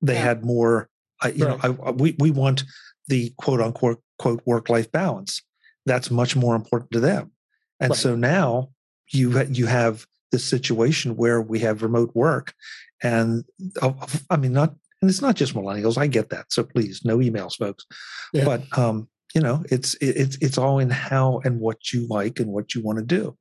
They 0.00 0.14
yeah. 0.14 0.20
had 0.24 0.44
more. 0.44 0.88
Uh, 1.22 1.26
I, 1.26 1.28
you 1.30 1.46
uh, 1.46 1.56
right. 1.58 1.62
know, 1.64 1.78
I, 1.84 1.90
we 1.92 2.16
we 2.18 2.30
want 2.30 2.64
the 3.08 3.32
quote 3.38 3.60
unquote 3.60 4.00
quote 4.18 4.42
work 4.46 4.68
life 4.68 4.90
balance. 4.92 5.42
That's 5.86 6.10
much 6.10 6.36
more 6.36 6.54
important 6.54 6.90
to 6.92 7.00
them. 7.00 7.32
And 7.80 7.90
right. 7.90 7.98
so 7.98 8.14
now 8.14 8.68
you 9.12 9.42
you 9.50 9.66
have 9.66 10.06
this 10.30 10.44
situation 10.44 11.16
where 11.16 11.40
we 11.42 11.58
have 11.60 11.82
remote 11.82 12.12
work, 12.14 12.54
and 13.02 13.44
uh, 13.80 13.92
I 14.30 14.36
mean 14.36 14.52
not 14.52 14.74
and 15.00 15.10
it's 15.10 15.22
not 15.22 15.34
just 15.34 15.54
millennials. 15.54 15.98
I 15.98 16.06
get 16.06 16.30
that. 16.30 16.46
So 16.52 16.62
please, 16.62 17.02
no 17.04 17.18
emails, 17.18 17.56
folks. 17.58 17.84
Yeah. 18.32 18.44
But 18.44 18.76
um, 18.78 19.08
you 19.34 19.40
know, 19.40 19.62
it's 19.70 19.94
it's 20.00 20.36
it's 20.40 20.58
all 20.58 20.78
in 20.78 20.90
how 20.90 21.40
and 21.44 21.60
what 21.60 21.92
you 21.92 22.06
like 22.08 22.38
and 22.40 22.50
what 22.52 22.74
you 22.74 22.82
want 22.82 22.98
to 22.98 23.04
do. 23.04 23.36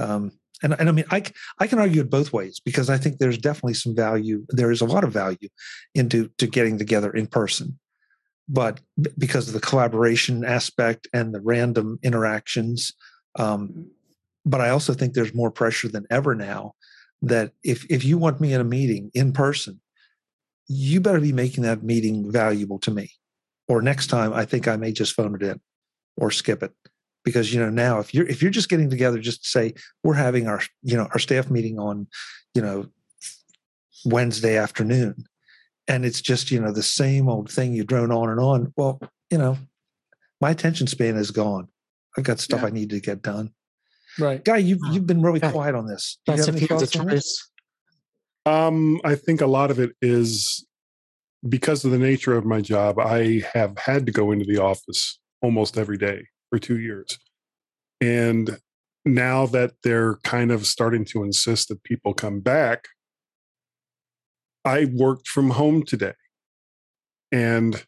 Um, 0.00 0.32
and, 0.62 0.74
and 0.78 0.88
I 0.88 0.92
mean, 0.92 1.04
I, 1.10 1.22
I 1.58 1.66
can 1.66 1.78
argue 1.78 2.00
it 2.00 2.10
both 2.10 2.32
ways 2.32 2.60
because 2.60 2.90
I 2.90 2.98
think 2.98 3.18
there's 3.18 3.38
definitely 3.38 3.74
some 3.74 3.94
value. 3.94 4.44
There 4.48 4.70
is 4.70 4.80
a 4.80 4.84
lot 4.86 5.04
of 5.04 5.12
value 5.12 5.48
into 5.94 6.28
to 6.38 6.46
getting 6.46 6.78
together 6.78 7.10
in 7.12 7.26
person, 7.26 7.78
but 8.48 8.80
because 9.16 9.48
of 9.48 9.54
the 9.54 9.60
collaboration 9.60 10.44
aspect 10.44 11.06
and 11.12 11.34
the 11.34 11.40
random 11.40 11.98
interactions. 12.02 12.92
Um, 13.38 13.88
but 14.44 14.60
I 14.60 14.70
also 14.70 14.94
think 14.94 15.14
there's 15.14 15.34
more 15.34 15.50
pressure 15.50 15.88
than 15.88 16.06
ever 16.10 16.34
now 16.34 16.74
that 17.22 17.52
if 17.64 17.84
if 17.90 18.04
you 18.04 18.16
want 18.16 18.40
me 18.40 18.52
in 18.54 18.60
a 18.60 18.64
meeting 18.64 19.10
in 19.14 19.32
person, 19.32 19.80
you 20.66 21.00
better 21.00 21.20
be 21.20 21.32
making 21.32 21.62
that 21.64 21.82
meeting 21.82 22.30
valuable 22.30 22.78
to 22.80 22.90
me. 22.90 23.10
Or 23.68 23.82
next 23.82 24.06
time, 24.06 24.32
I 24.32 24.44
think 24.44 24.66
I 24.66 24.76
may 24.76 24.92
just 24.92 25.14
phone 25.14 25.34
it 25.34 25.42
in 25.42 25.60
or 26.16 26.30
skip 26.30 26.62
it 26.62 26.72
because 27.24 27.52
you 27.52 27.60
know 27.60 27.70
now 27.70 27.98
if 27.98 28.14
you're 28.14 28.26
if 28.26 28.42
you're 28.42 28.50
just 28.50 28.68
getting 28.68 28.90
together 28.90 29.18
just 29.18 29.44
to 29.44 29.48
say 29.48 29.74
we're 30.02 30.14
having 30.14 30.46
our 30.46 30.60
you 30.82 30.96
know 30.96 31.06
our 31.12 31.18
staff 31.18 31.50
meeting 31.50 31.78
on 31.78 32.06
you 32.54 32.62
know 32.62 32.86
wednesday 34.04 34.56
afternoon 34.56 35.14
and 35.88 36.04
it's 36.04 36.20
just 36.20 36.50
you 36.50 36.60
know 36.60 36.72
the 36.72 36.82
same 36.82 37.28
old 37.28 37.50
thing 37.50 37.72
you 37.74 37.84
drone 37.84 38.12
on 38.12 38.28
and 38.28 38.40
on 38.40 38.72
well 38.76 39.00
you 39.30 39.38
know 39.38 39.56
my 40.40 40.50
attention 40.50 40.86
span 40.86 41.16
is 41.16 41.30
gone 41.30 41.66
i've 42.16 42.24
got 42.24 42.38
stuff 42.38 42.60
yeah. 42.60 42.66
i 42.66 42.70
need 42.70 42.90
to 42.90 43.00
get 43.00 43.22
done 43.22 43.50
right 44.18 44.44
guy 44.44 44.56
you've, 44.56 44.78
you've 44.90 45.06
been 45.06 45.22
really 45.22 45.40
yeah. 45.40 45.50
quiet 45.50 45.74
on 45.74 45.86
this 45.86 46.18
that's 46.26 46.46
a 46.48 46.52
people's 46.52 46.90
this. 46.90 47.50
um 48.46 49.00
i 49.04 49.14
think 49.14 49.40
a 49.40 49.46
lot 49.46 49.70
of 49.70 49.80
it 49.80 49.90
is 50.00 50.64
because 51.48 51.84
of 51.84 51.90
the 51.90 51.98
nature 51.98 52.36
of 52.36 52.44
my 52.44 52.60
job 52.60 52.98
i 53.00 53.42
have 53.52 53.76
had 53.78 54.06
to 54.06 54.12
go 54.12 54.30
into 54.30 54.44
the 54.44 54.58
office 54.62 55.18
almost 55.42 55.76
every 55.76 55.98
day 55.98 56.24
for 56.50 56.58
two 56.58 56.78
years. 56.78 57.18
And 58.00 58.58
now 59.04 59.46
that 59.46 59.72
they're 59.82 60.16
kind 60.24 60.50
of 60.50 60.66
starting 60.66 61.04
to 61.06 61.24
insist 61.24 61.68
that 61.68 61.82
people 61.84 62.14
come 62.14 62.40
back, 62.40 62.84
I 64.64 64.86
worked 64.92 65.28
from 65.28 65.50
home 65.50 65.82
today. 65.84 66.14
And 67.32 67.84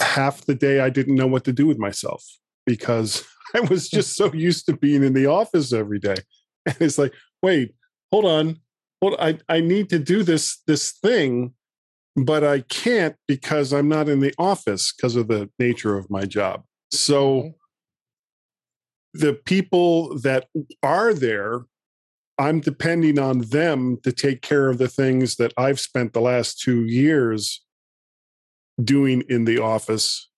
half 0.00 0.42
the 0.44 0.54
day 0.54 0.80
I 0.80 0.90
didn't 0.90 1.14
know 1.14 1.26
what 1.26 1.44
to 1.44 1.52
do 1.52 1.66
with 1.66 1.78
myself 1.78 2.22
because 2.66 3.24
I 3.54 3.60
was 3.60 3.88
just 3.88 4.16
so 4.16 4.32
used 4.34 4.66
to 4.66 4.76
being 4.76 5.04
in 5.04 5.14
the 5.14 5.26
office 5.26 5.72
every 5.72 5.98
day. 5.98 6.16
And 6.66 6.76
it's 6.80 6.98
like, 6.98 7.14
wait, 7.42 7.74
hold 8.12 8.24
on. 8.24 8.58
well, 9.00 9.16
I, 9.18 9.38
I 9.48 9.60
need 9.60 9.88
to 9.90 9.98
do 9.98 10.22
this 10.22 10.60
this 10.66 10.92
thing 10.92 11.54
but 12.16 12.42
I 12.42 12.60
can't 12.60 13.14
because 13.28 13.72
I'm 13.72 13.88
not 13.88 14.08
in 14.08 14.20
the 14.20 14.34
office 14.38 14.92
because 14.92 15.16
of 15.16 15.28
the 15.28 15.50
nature 15.58 15.98
of 15.98 16.10
my 16.10 16.24
job. 16.24 16.64
So 16.90 17.52
the 19.12 19.34
people 19.34 20.18
that 20.20 20.46
are 20.82 21.12
there, 21.12 21.60
I'm 22.38 22.60
depending 22.60 23.18
on 23.18 23.40
them 23.40 23.98
to 24.02 24.12
take 24.12 24.40
care 24.40 24.68
of 24.68 24.78
the 24.78 24.88
things 24.88 25.36
that 25.36 25.52
I've 25.58 25.78
spent 25.78 26.14
the 26.14 26.20
last 26.22 26.58
two 26.60 26.84
years 26.86 27.62
doing 28.82 29.22
in 29.28 29.44
the 29.44 29.58
office. 29.58 30.28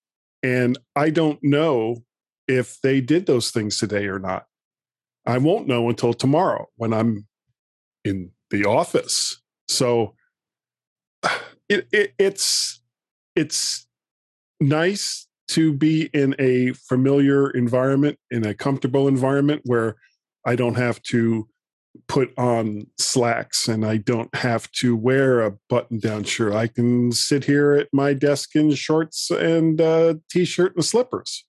And 0.43 0.77
I 0.97 1.09
don't 1.11 1.39
know 1.41 2.03
if 2.47 2.79
they 2.81 2.99
did 2.99 3.25
those 3.25 3.51
things 3.51 3.77
today 3.77 4.07
or 4.07 4.19
not. 4.19 4.45
I 5.25 5.37
won't 5.37 5.67
know 5.67 5.89
until 5.89 6.13
tomorrow 6.13 6.67
when 6.75 6.91
I'm 6.93 7.27
in 8.03 8.31
the 8.49 8.65
office. 8.65 9.41
So 9.69 10.15
it, 11.69 11.87
it, 11.93 12.13
it's 12.17 12.81
it's 13.35 13.87
nice 14.59 15.27
to 15.49 15.71
be 15.71 16.09
in 16.13 16.35
a 16.37 16.73
familiar 16.73 17.49
environment, 17.51 18.19
in 18.29 18.45
a 18.45 18.53
comfortable 18.53 19.07
environment 19.07 19.61
where 19.65 19.95
I 20.45 20.55
don't 20.55 20.75
have 20.75 21.01
to 21.03 21.47
put 22.07 22.33
on 22.37 22.85
slacks 22.99 23.67
and 23.67 23.85
I 23.85 23.97
don't 23.97 24.33
have 24.35 24.71
to 24.73 24.95
wear 24.95 25.41
a 25.41 25.55
button 25.69 25.99
down 25.99 26.23
shirt. 26.23 26.53
I 26.53 26.67
can 26.67 27.11
sit 27.11 27.45
here 27.45 27.71
at 27.73 27.87
my 27.93 28.13
desk 28.13 28.55
in 28.55 28.73
shorts 28.75 29.31
and 29.31 29.79
a 29.79 30.09
uh, 30.09 30.13
t 30.29 30.45
shirt 30.45 30.75
and 30.75 30.83
slippers. 30.85 31.45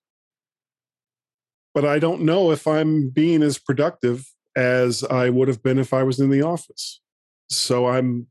But 1.75 1.85
I 1.85 1.99
don't 1.99 2.23
know 2.23 2.51
if 2.51 2.67
I'm 2.67 3.11
being 3.11 3.43
as 3.43 3.59
productive 3.59 4.27
as 4.57 5.05
I 5.05 5.31
would 5.31 5.49
have 5.49 5.63
been 5.63 5.79
if 5.79 5.95
I 5.95 6.03
was 6.03 6.19
in 6.19 6.31
the 6.31 6.43
office. 6.43 7.01
So 7.49 7.87
I'm 7.87 8.27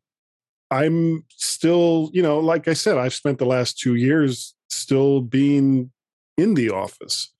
I'm 0.72 1.26
still, 1.30 2.12
you 2.14 2.22
know, 2.22 2.40
like 2.40 2.68
I 2.68 2.74
said, 2.74 2.98
I've 2.98 3.14
spent 3.14 3.40
the 3.40 3.46
last 3.46 3.78
two 3.80 3.96
years 3.96 4.54
still 4.70 5.22
being 5.22 5.92
in 6.38 6.54
the 6.54 6.70
office. 6.70 7.34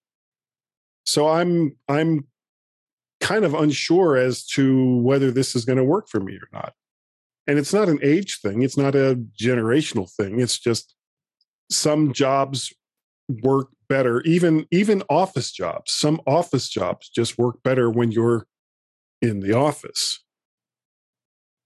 So 1.06 1.28
I'm 1.30 1.76
I'm 1.88 2.28
kind 3.22 3.46
of 3.46 3.54
unsure 3.54 4.18
as 4.18 4.46
to 4.48 4.98
whether 5.02 5.30
this 5.32 5.56
is 5.56 5.66
going 5.66 5.78
to 5.78 5.84
work 5.84 6.08
for 6.10 6.20
me 6.20 6.36
or 6.36 6.48
not. 6.54 6.74
And 7.48 7.60
it's 7.60 7.74
not 7.74 7.90
an 7.90 8.00
age 8.02 8.40
thing, 8.42 8.62
it's 8.64 8.78
not 8.78 8.96
a 8.96 9.16
generational 9.40 10.12
thing. 10.12 10.40
It's 10.40 10.58
just 10.58 10.96
some 11.72 12.14
jobs 12.14 12.74
work 13.44 13.70
better, 13.88 14.22
even 14.22 14.66
even 14.72 15.04
office 15.10 15.52
jobs. 15.52 15.92
Some 15.92 16.20
office 16.26 16.68
jobs 16.68 17.10
just 17.10 17.38
work 17.38 17.62
better 17.64 17.90
when 17.92 18.12
you're 18.12 18.48
in 19.22 19.42
the 19.42 19.54
office. 19.56 20.24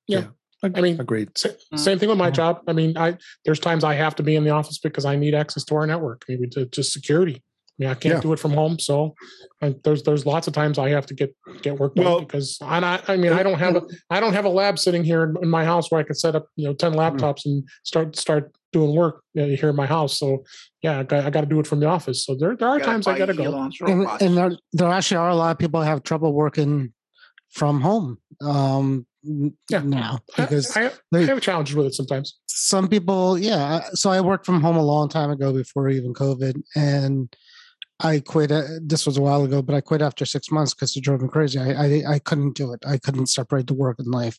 Yeah. 0.08 0.28
I 0.64 0.82
mean, 0.82 1.00
agreed. 1.00 1.34
Mm. 1.34 1.80
same 1.80 2.00
thing 2.00 2.10
with 2.10 2.18
my 2.18 2.32
job. 2.32 2.62
I 2.68 2.74
mean, 2.74 2.98
I 2.98 3.18
there's 3.44 3.60
times 3.60 3.84
I 3.84 3.96
have 3.96 4.16
to 4.16 4.24
be 4.24 4.36
in 4.36 4.44
the 4.44 4.52
office 4.52 4.78
because 4.80 5.04
I 5.04 5.16
need 5.16 5.36
access 5.36 5.64
to 5.66 5.76
our 5.76 5.86
network. 5.86 6.24
maybe 6.30 6.48
to 6.50 6.66
just 6.68 6.94
security. 6.94 7.36
I 7.44 7.76
mean, 7.80 7.90
I 7.90 7.96
can't 7.96 8.16
yeah. 8.16 8.22
do 8.22 8.32
it 8.34 8.40
from 8.40 8.52
home. 8.54 8.78
So 8.80 9.16
I, 9.62 9.68
uh, 9.68 9.74
there's 9.84 10.04
there's 10.04 10.26
lots 10.26 10.48
of 10.48 10.54
times 10.54 10.78
I 10.80 10.90
have 10.92 11.06
to 11.08 11.14
get 11.14 11.36
get 11.62 11.80
work 11.80 11.96
done 11.96 12.20
because 12.22 12.58
I 12.62 13.02
I 13.08 13.18
mean 13.18 13.34
I 13.34 13.44
don't 13.44 13.60
have 13.60 13.76
a 13.76 13.82
I 14.10 14.20
don't 14.20 14.34
have 14.34 14.46
a 14.46 14.50
lab 14.50 14.80
sitting 14.80 15.04
here 15.04 15.24
in, 15.24 15.36
in 15.42 15.50
my 15.50 15.66
house 15.66 15.92
where 15.92 16.00
I 16.00 16.04
could 16.04 16.18
set 16.18 16.36
up 16.36 16.46
you 16.56 16.66
know 16.66 16.74
ten 16.74 16.94
mm. 16.94 16.98
laptops 16.98 17.46
and 17.46 17.68
start 17.84 18.16
start 18.16 18.54
doing 18.72 18.96
work 18.96 19.24
here 19.34 19.70
in 19.70 19.76
my 19.76 19.86
house. 19.86 20.18
So 20.18 20.44
yeah, 20.82 21.00
I 21.00 21.04
got, 21.04 21.26
I 21.26 21.30
got 21.30 21.42
to 21.42 21.48
do 21.48 21.60
it 21.60 21.68
from 21.68 21.80
the 21.82 21.88
office. 21.88 22.26
So 22.26 22.36
there 22.36 22.56
there 22.56 22.70
are 22.70 22.80
times 22.80 23.08
I 23.08 23.18
got 23.18 23.26
to 23.26 23.34
go. 23.34 23.70
And, 23.86 24.08
and, 24.22 24.38
there 24.38 24.52
there 24.72 24.88
actually 24.90 25.18
are 25.18 25.30
a 25.30 25.36
lot 25.36 25.52
of 25.52 25.58
people 25.58 25.82
have 25.82 26.04
trouble 26.04 26.32
working 26.34 26.94
from 27.52 27.82
home. 27.82 28.18
Um, 28.42 29.06
yeah. 29.70 29.82
now 29.82 30.20
because 30.38 30.76
I, 30.76 30.88
I, 30.88 30.92
I 31.16 31.22
have 31.26 31.42
challenges 31.42 31.76
with 31.76 31.88
it 31.88 31.94
sometimes. 31.94 32.38
Some 32.48 32.88
people, 32.88 33.38
yeah. 33.38 33.82
So 33.94 34.10
I 34.12 34.22
worked 34.22 34.46
from 34.46 34.62
home 34.62 34.78
a 34.78 34.84
long 34.84 35.10
time 35.10 35.32
ago 35.32 35.54
before 35.54 35.90
even 35.90 36.14
COVID, 36.14 36.62
and 36.76 37.34
I 38.00 38.20
quit. 38.20 38.52
Uh, 38.52 38.64
this 38.82 39.06
was 39.06 39.18
a 39.18 39.22
while 39.22 39.44
ago, 39.44 39.62
but 39.62 39.76
I 39.76 39.82
quit 39.82 40.02
after 40.02 40.26
six 40.26 40.52
months 40.52 40.74
because 40.74 40.96
it 40.96 41.04
drove 41.04 41.22
me 41.22 41.30
crazy. 41.30 41.60
I, 41.60 41.72
I 42.10 42.14
I 42.16 42.20
couldn't 42.20 42.56
do 42.56 42.74
it. 42.74 42.84
I 42.88 42.98
couldn't 42.98 43.28
separate 43.28 43.68
the 43.68 43.74
work 43.74 43.98
and 44.00 44.14
life, 44.14 44.38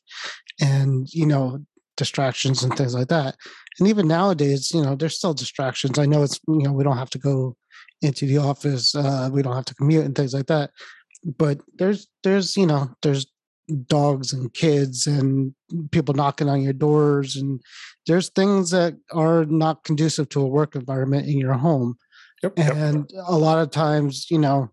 and 0.60 1.06
you 1.12 1.26
know 1.26 1.60
distractions 1.96 2.62
and 2.64 2.76
things 2.76 2.92
like 2.92 3.06
that. 3.08 3.36
And 3.78 3.86
even 3.88 4.08
nowadays, 4.08 4.72
you 4.74 4.82
know, 4.82 4.96
there's 4.96 5.16
still 5.16 5.32
distractions. 5.34 5.96
I 5.98 6.06
know 6.06 6.22
it's 6.24 6.40
you 6.48 6.58
know 6.62 6.72
we 6.72 6.84
don't 6.84 6.98
have 6.98 7.10
to 7.10 7.18
go 7.18 7.56
into 8.02 8.26
the 8.26 8.36
office, 8.36 8.94
uh, 8.94 9.30
we 9.32 9.40
don't 9.40 9.54
have 9.54 9.64
to 9.64 9.74
commute 9.76 10.04
and 10.04 10.14
things 10.14 10.34
like 10.34 10.46
that. 10.46 10.70
But 11.38 11.60
there's 11.78 12.06
there's 12.22 12.56
you 12.56 12.66
know 12.66 12.90
there's 13.02 13.26
dogs 13.86 14.32
and 14.32 14.52
kids 14.52 15.06
and 15.06 15.54
people 15.90 16.14
knocking 16.14 16.48
on 16.48 16.60
your 16.62 16.72
doors 16.72 17.36
and 17.36 17.60
there's 18.06 18.28
things 18.30 18.70
that 18.70 18.94
are 19.12 19.44
not 19.46 19.84
conducive 19.84 20.28
to 20.28 20.40
a 20.40 20.46
work 20.46 20.74
environment 20.74 21.26
in 21.26 21.38
your 21.38 21.54
home 21.54 21.94
yep, 22.42 22.52
and 22.58 23.08
yep. 23.12 23.24
a 23.26 23.36
lot 23.36 23.58
of 23.58 23.70
times 23.70 24.26
you 24.30 24.38
know 24.38 24.68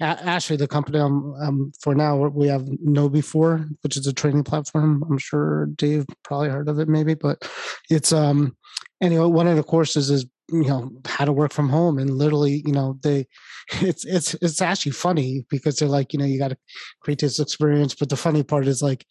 actually 0.00 0.56
the 0.56 0.68
company 0.68 0.98
I'm, 0.98 1.72
for 1.80 1.94
now 1.94 2.16
we 2.16 2.48
have 2.48 2.62
KnowBe4 2.86 3.68
which 3.82 3.96
is 3.96 4.06
a 4.06 4.12
training 4.12 4.44
platform 4.44 5.02
i'm 5.08 5.18
sure 5.18 5.66
dave 5.76 6.04
probably 6.22 6.50
heard 6.50 6.68
of 6.68 6.78
it 6.78 6.88
maybe 6.88 7.14
but 7.14 7.48
it's 7.88 8.12
um 8.12 8.54
anyway 9.02 9.26
one 9.26 9.46
of 9.46 9.56
the 9.56 9.62
courses 9.62 10.10
is 10.10 10.26
you 10.50 10.64
know 10.64 10.90
how 11.06 11.24
to 11.24 11.32
work 11.32 11.52
from 11.52 11.70
home 11.70 11.98
and 11.98 12.10
literally 12.18 12.62
you 12.66 12.72
know 12.72 12.98
they 13.02 13.26
it's 13.80 14.04
it's 14.04 14.34
it's 14.34 14.60
actually 14.60 14.92
funny 14.92 15.44
because 15.48 15.76
they're 15.76 15.88
like 15.88 16.12
you 16.12 16.18
know 16.18 16.24
you 16.24 16.38
got 16.38 16.48
to 16.48 16.56
create 17.00 17.18
this 17.20 17.38
experience 17.40 17.94
but 17.94 18.08
the 18.10 18.16
funny 18.16 18.42
part 18.42 18.66
is 18.66 18.82
like 18.82 19.06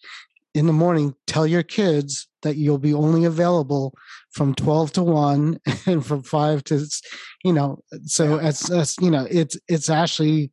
in 0.53 0.67
the 0.67 0.73
morning 0.73 1.15
tell 1.25 1.47
your 1.47 1.63
kids 1.63 2.27
that 2.43 2.57
you'll 2.57 2.77
be 2.77 2.93
only 2.93 3.25
available 3.25 3.95
from 4.31 4.53
12 4.53 4.91
to 4.93 5.03
1 5.03 5.59
and 5.87 6.05
from 6.05 6.21
5 6.21 6.63
to 6.65 6.85
you 7.43 7.53
know 7.53 7.79
so 8.05 8.35
yeah. 8.39 8.47
as, 8.47 8.69
as 8.69 8.95
you 9.01 9.09
know 9.09 9.25
it's 9.29 9.57
it's 9.67 9.89
actually 9.89 10.51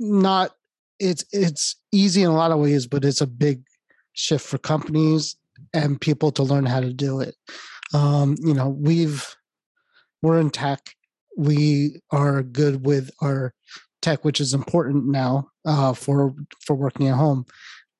not 0.00 0.50
it's 0.98 1.24
it's 1.30 1.76
easy 1.92 2.22
in 2.22 2.28
a 2.28 2.34
lot 2.34 2.50
of 2.50 2.58
ways 2.58 2.88
but 2.88 3.04
it's 3.04 3.20
a 3.20 3.26
big 3.26 3.62
shift 4.14 4.44
for 4.44 4.58
companies 4.58 5.36
and 5.72 6.00
people 6.00 6.32
to 6.32 6.42
learn 6.42 6.66
how 6.66 6.80
to 6.80 6.92
do 6.92 7.20
it 7.20 7.36
um, 7.94 8.36
you 8.40 8.54
know 8.54 8.68
we've 8.68 9.36
we're 10.22 10.40
in 10.40 10.50
tech 10.50 10.90
we 11.36 12.00
are 12.10 12.42
good 12.42 12.84
with 12.86 13.10
our 13.22 13.54
tech 14.02 14.24
which 14.24 14.40
is 14.40 14.54
important 14.54 15.06
now 15.06 15.48
uh, 15.66 15.92
for 15.92 16.34
for 16.64 16.74
working 16.74 17.08
at 17.08 17.14
home 17.14 17.44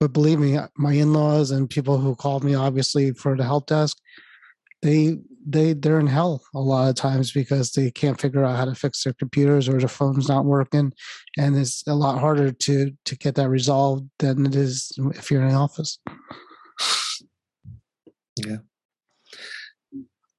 but 0.00 0.12
believe 0.12 0.38
me 0.38 0.58
my 0.76 0.92
in-laws 0.92 1.50
and 1.50 1.70
people 1.70 1.98
who 1.98 2.14
called 2.14 2.44
me 2.44 2.54
obviously 2.54 3.12
for 3.12 3.36
the 3.36 3.44
help 3.44 3.66
desk 3.66 3.96
they 4.82 5.16
they 5.46 5.72
they're 5.72 5.98
in 5.98 6.06
hell 6.06 6.40
a 6.54 6.60
lot 6.60 6.88
of 6.88 6.94
times 6.94 7.32
because 7.32 7.72
they 7.72 7.90
can't 7.90 8.20
figure 8.20 8.44
out 8.44 8.56
how 8.56 8.64
to 8.64 8.74
fix 8.74 9.02
their 9.02 9.12
computers 9.14 9.68
or 9.68 9.78
their 9.78 9.88
phone's 9.88 10.28
not 10.28 10.44
working 10.44 10.92
and 11.38 11.56
it's 11.56 11.82
a 11.86 11.94
lot 11.94 12.20
harder 12.20 12.52
to 12.52 12.92
to 13.04 13.16
get 13.16 13.34
that 13.34 13.48
resolved 13.48 14.08
than 14.18 14.46
it 14.46 14.54
is 14.54 14.92
if 15.14 15.30
you're 15.30 15.42
in 15.42 15.48
the 15.48 15.54
office 15.54 15.98
yeah 18.46 18.56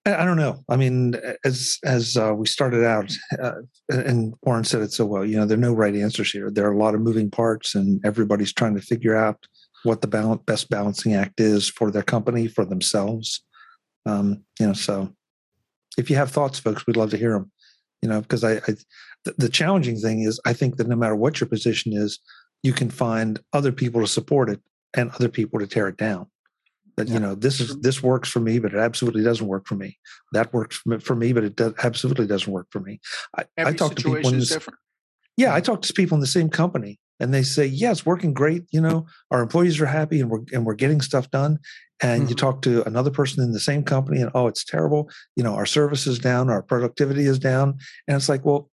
I 0.05 0.23
don't 0.25 0.37
know. 0.37 0.63
I 0.69 0.77
mean, 0.77 1.15
as 1.43 1.77
as 1.83 2.15
uh, 2.15 2.33
we 2.35 2.47
started 2.47 2.85
out, 2.85 3.11
uh, 3.41 3.55
and 3.89 4.33
Warren 4.43 4.63
said 4.63 4.81
it 4.81 4.93
so 4.93 5.05
well. 5.05 5.25
You 5.25 5.37
know, 5.37 5.45
there 5.45 5.57
are 5.57 5.61
no 5.61 5.73
right 5.73 5.95
answers 5.95 6.31
here. 6.31 6.49
There 6.49 6.67
are 6.67 6.71
a 6.73 6.77
lot 6.77 6.95
of 6.95 7.01
moving 7.01 7.29
parts, 7.29 7.75
and 7.75 7.99
everybody's 8.05 8.53
trying 8.53 8.75
to 8.75 8.81
figure 8.81 9.15
out 9.15 9.45
what 9.83 10.01
the 10.01 10.07
balance, 10.07 10.41
best 10.45 10.69
balancing 10.69 11.15
act 11.15 11.41
is 11.41 11.69
for 11.69 11.91
their 11.91 12.01
company, 12.03 12.47
for 12.47 12.63
themselves. 12.65 13.43
Um, 14.05 14.43
you 14.59 14.67
know, 14.67 14.73
so 14.73 15.09
if 15.97 16.09
you 16.09 16.15
have 16.15 16.31
thoughts, 16.31 16.59
folks, 16.59 16.87
we'd 16.87 16.97
love 16.97 17.11
to 17.11 17.17
hear 17.17 17.33
them. 17.33 17.51
You 18.01 18.07
know, 18.07 18.21
because 18.21 18.45
I, 18.45 18.53
I 18.55 18.61
the, 19.25 19.35
the 19.37 19.49
challenging 19.49 19.99
thing 19.99 20.21
is, 20.21 20.39
I 20.45 20.53
think 20.53 20.77
that 20.77 20.87
no 20.87 20.95
matter 20.95 21.15
what 21.15 21.41
your 21.41 21.49
position 21.49 21.91
is, 21.93 22.19
you 22.63 22.71
can 22.71 22.89
find 22.89 23.37
other 23.51 23.73
people 23.73 23.99
to 23.99 24.07
support 24.07 24.49
it 24.49 24.61
and 24.95 25.11
other 25.11 25.29
people 25.29 25.59
to 25.59 25.67
tear 25.67 25.89
it 25.89 25.97
down 25.97 26.27
that 26.99 27.07
yeah. 27.07 27.13
you 27.15 27.19
know 27.19 27.33
this 27.33 27.59
is 27.61 27.79
this 27.79 28.03
works 28.03 28.29
for 28.29 28.41
me 28.41 28.59
but 28.59 28.73
it 28.73 28.77
absolutely 28.77 29.23
doesn't 29.23 29.47
work 29.47 29.65
for 29.65 29.75
me 29.75 29.97
that 30.33 30.53
works 30.53 30.81
for 31.01 31.15
me 31.15 31.33
but 31.33 31.43
it 31.45 31.55
does, 31.55 31.73
absolutely 31.83 32.27
doesn't 32.27 32.51
work 32.51 32.67
for 32.71 32.81
me 32.81 32.99
i, 33.37 33.43
Every 33.57 33.73
I 33.73 33.75
talk 33.75 33.95
to 33.95 33.95
people 33.95 34.31
in 34.33 34.39
this, 34.39 34.49
different. 34.49 34.77
yeah 35.37 35.55
i 35.55 35.61
talk 35.61 35.81
to 35.83 35.93
people 35.93 36.15
in 36.15 36.21
the 36.21 36.27
same 36.27 36.49
company 36.49 36.99
and 37.19 37.33
they 37.33 37.41
say 37.41 37.65
yeah 37.65 37.91
it's 37.91 38.05
working 38.05 38.33
great 38.33 38.63
you 38.71 38.81
know 38.81 39.05
our 39.31 39.41
employees 39.41 39.79
are 39.79 39.85
happy 39.85 40.19
and 40.19 40.29
we're 40.29 40.41
and 40.53 40.65
we're 40.65 40.75
getting 40.75 40.99
stuff 40.99 41.31
done 41.31 41.57
and 42.01 42.23
mm-hmm. 42.23 42.29
you 42.29 42.35
talk 42.35 42.61
to 42.63 42.85
another 42.85 43.11
person 43.11 43.41
in 43.43 43.53
the 43.53 43.59
same 43.61 43.81
company 43.81 44.21
and 44.21 44.29
oh 44.35 44.47
it's 44.47 44.65
terrible 44.65 45.09
you 45.37 45.43
know 45.43 45.53
our 45.55 45.65
service 45.65 46.05
is 46.05 46.19
down 46.19 46.49
our 46.49 46.61
productivity 46.61 47.23
is 47.25 47.39
down 47.39 47.77
and 48.09 48.17
it's 48.17 48.27
like 48.27 48.43
well 48.43 48.69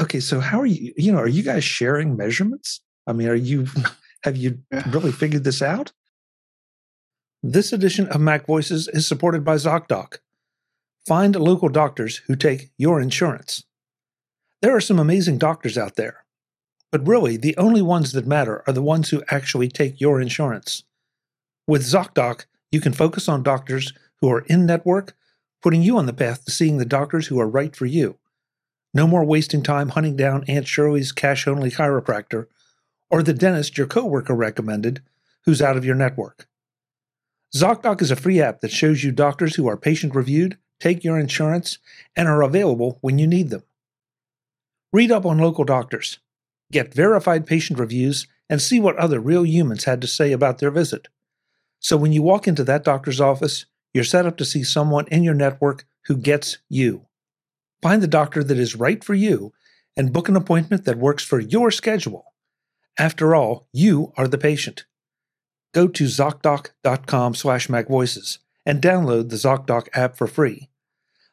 okay 0.00 0.20
so 0.20 0.38
how 0.38 0.60
are 0.60 0.66
you 0.66 0.94
you 0.96 1.10
know 1.10 1.18
are 1.18 1.26
you 1.26 1.42
guys 1.42 1.64
sharing 1.64 2.16
measurements 2.16 2.80
i 3.08 3.12
mean 3.12 3.28
are 3.28 3.34
you 3.34 3.66
have 4.22 4.36
you 4.36 4.56
yeah. 4.72 4.84
really 4.92 5.10
figured 5.10 5.42
this 5.42 5.62
out 5.62 5.90
this 7.44 7.72
edition 7.72 8.08
of 8.08 8.20
Mac 8.20 8.46
Voices 8.46 8.88
is 8.88 9.06
supported 9.06 9.44
by 9.44 9.54
ZocDoc. 9.54 10.18
Find 11.06 11.36
local 11.36 11.68
doctors 11.68 12.16
who 12.26 12.34
take 12.34 12.70
your 12.76 13.00
insurance. 13.00 13.62
There 14.60 14.74
are 14.74 14.80
some 14.80 14.98
amazing 14.98 15.38
doctors 15.38 15.78
out 15.78 15.94
there, 15.94 16.24
but 16.90 17.06
really 17.06 17.36
the 17.36 17.56
only 17.56 17.80
ones 17.80 18.10
that 18.10 18.26
matter 18.26 18.64
are 18.66 18.72
the 18.72 18.82
ones 18.82 19.10
who 19.10 19.22
actually 19.28 19.68
take 19.68 20.00
your 20.00 20.20
insurance. 20.20 20.82
With 21.68 21.82
ZocDoc, 21.84 22.46
you 22.72 22.80
can 22.80 22.92
focus 22.92 23.28
on 23.28 23.44
doctors 23.44 23.92
who 24.16 24.28
are 24.32 24.44
in 24.48 24.66
network, 24.66 25.14
putting 25.62 25.80
you 25.80 25.96
on 25.96 26.06
the 26.06 26.12
path 26.12 26.44
to 26.44 26.50
seeing 26.50 26.78
the 26.78 26.84
doctors 26.84 27.28
who 27.28 27.38
are 27.38 27.46
right 27.48 27.74
for 27.76 27.86
you. 27.86 28.18
No 28.92 29.06
more 29.06 29.24
wasting 29.24 29.62
time 29.62 29.90
hunting 29.90 30.16
down 30.16 30.42
Aunt 30.48 30.66
Shirley's 30.66 31.12
cash 31.12 31.46
only 31.46 31.70
chiropractor 31.70 32.48
or 33.12 33.22
the 33.22 33.32
dentist 33.32 33.78
your 33.78 33.86
coworker 33.86 34.34
recommended 34.34 35.02
who's 35.44 35.62
out 35.62 35.76
of 35.76 35.84
your 35.84 35.94
network. 35.94 36.47
ZocDoc 37.56 38.02
is 38.02 38.10
a 38.10 38.16
free 38.16 38.42
app 38.42 38.60
that 38.60 38.70
shows 38.70 39.02
you 39.02 39.10
doctors 39.10 39.56
who 39.56 39.66
are 39.68 39.76
patient 39.76 40.14
reviewed, 40.14 40.58
take 40.80 41.02
your 41.02 41.18
insurance, 41.18 41.78
and 42.14 42.28
are 42.28 42.42
available 42.42 42.98
when 43.00 43.18
you 43.18 43.26
need 43.26 43.48
them. 43.48 43.62
Read 44.92 45.10
up 45.10 45.24
on 45.24 45.38
local 45.38 45.64
doctors, 45.64 46.18
get 46.70 46.92
verified 46.92 47.46
patient 47.46 47.78
reviews, 47.78 48.26
and 48.50 48.60
see 48.60 48.78
what 48.80 48.96
other 48.96 49.18
real 49.18 49.46
humans 49.46 49.84
had 49.84 50.00
to 50.02 50.06
say 50.06 50.32
about 50.32 50.58
their 50.58 50.70
visit. 50.70 51.08
So 51.80 51.96
when 51.96 52.12
you 52.12 52.22
walk 52.22 52.46
into 52.46 52.64
that 52.64 52.84
doctor's 52.84 53.20
office, 53.20 53.64
you're 53.94 54.04
set 54.04 54.26
up 54.26 54.36
to 54.38 54.44
see 54.44 54.62
someone 54.62 55.06
in 55.08 55.22
your 55.22 55.34
network 55.34 55.86
who 56.06 56.16
gets 56.16 56.58
you. 56.68 57.06
Find 57.80 58.02
the 58.02 58.06
doctor 58.06 58.44
that 58.44 58.58
is 58.58 58.76
right 58.76 59.02
for 59.02 59.14
you 59.14 59.52
and 59.96 60.12
book 60.12 60.28
an 60.28 60.36
appointment 60.36 60.84
that 60.84 60.98
works 60.98 61.24
for 61.24 61.40
your 61.40 61.70
schedule. 61.70 62.34
After 62.98 63.34
all, 63.34 63.68
you 63.72 64.12
are 64.18 64.28
the 64.28 64.38
patient 64.38 64.84
go 65.72 65.88
to 65.88 66.04
ZocDoc.com 66.04 67.34
slash 67.34 67.68
MacVoices 67.68 68.38
and 68.64 68.82
download 68.82 69.28
the 69.28 69.36
ZocDoc 69.36 69.88
app 69.94 70.16
for 70.16 70.26
free. 70.26 70.68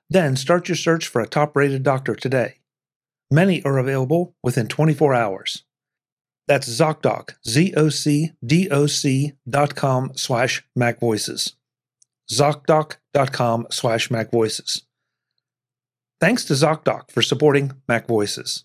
Then 0.09 0.35
start 0.35 0.69
your 0.69 0.75
search 0.75 1.07
for 1.07 1.21
a 1.21 1.27
top 1.27 1.55
rated 1.55 1.83
doctor 1.83 2.15
today. 2.15 2.55
Many 3.31 3.63
are 3.63 3.77
available 3.77 4.35
within 4.43 4.67
24 4.67 5.13
hours. 5.13 5.63
That's 6.47 6.69
ZocDoc, 6.69 7.35
Z 7.47 7.73
O 7.75 7.89
C 7.89 8.33
D 8.45 8.67
O 8.69 8.85
C 8.85 9.33
dot 9.49 9.73
com 9.75 10.11
slash 10.15 10.63
MacVoices. 10.77 11.53
ZocDoc.com 12.31 13.67
slash 13.71 14.09
MacVoices. 14.09 14.83
Thanks 16.21 16.45
to 16.45 16.53
ZocDoc 16.53 17.11
for 17.11 17.21
supporting 17.23 17.71
MacVoices 17.89 18.63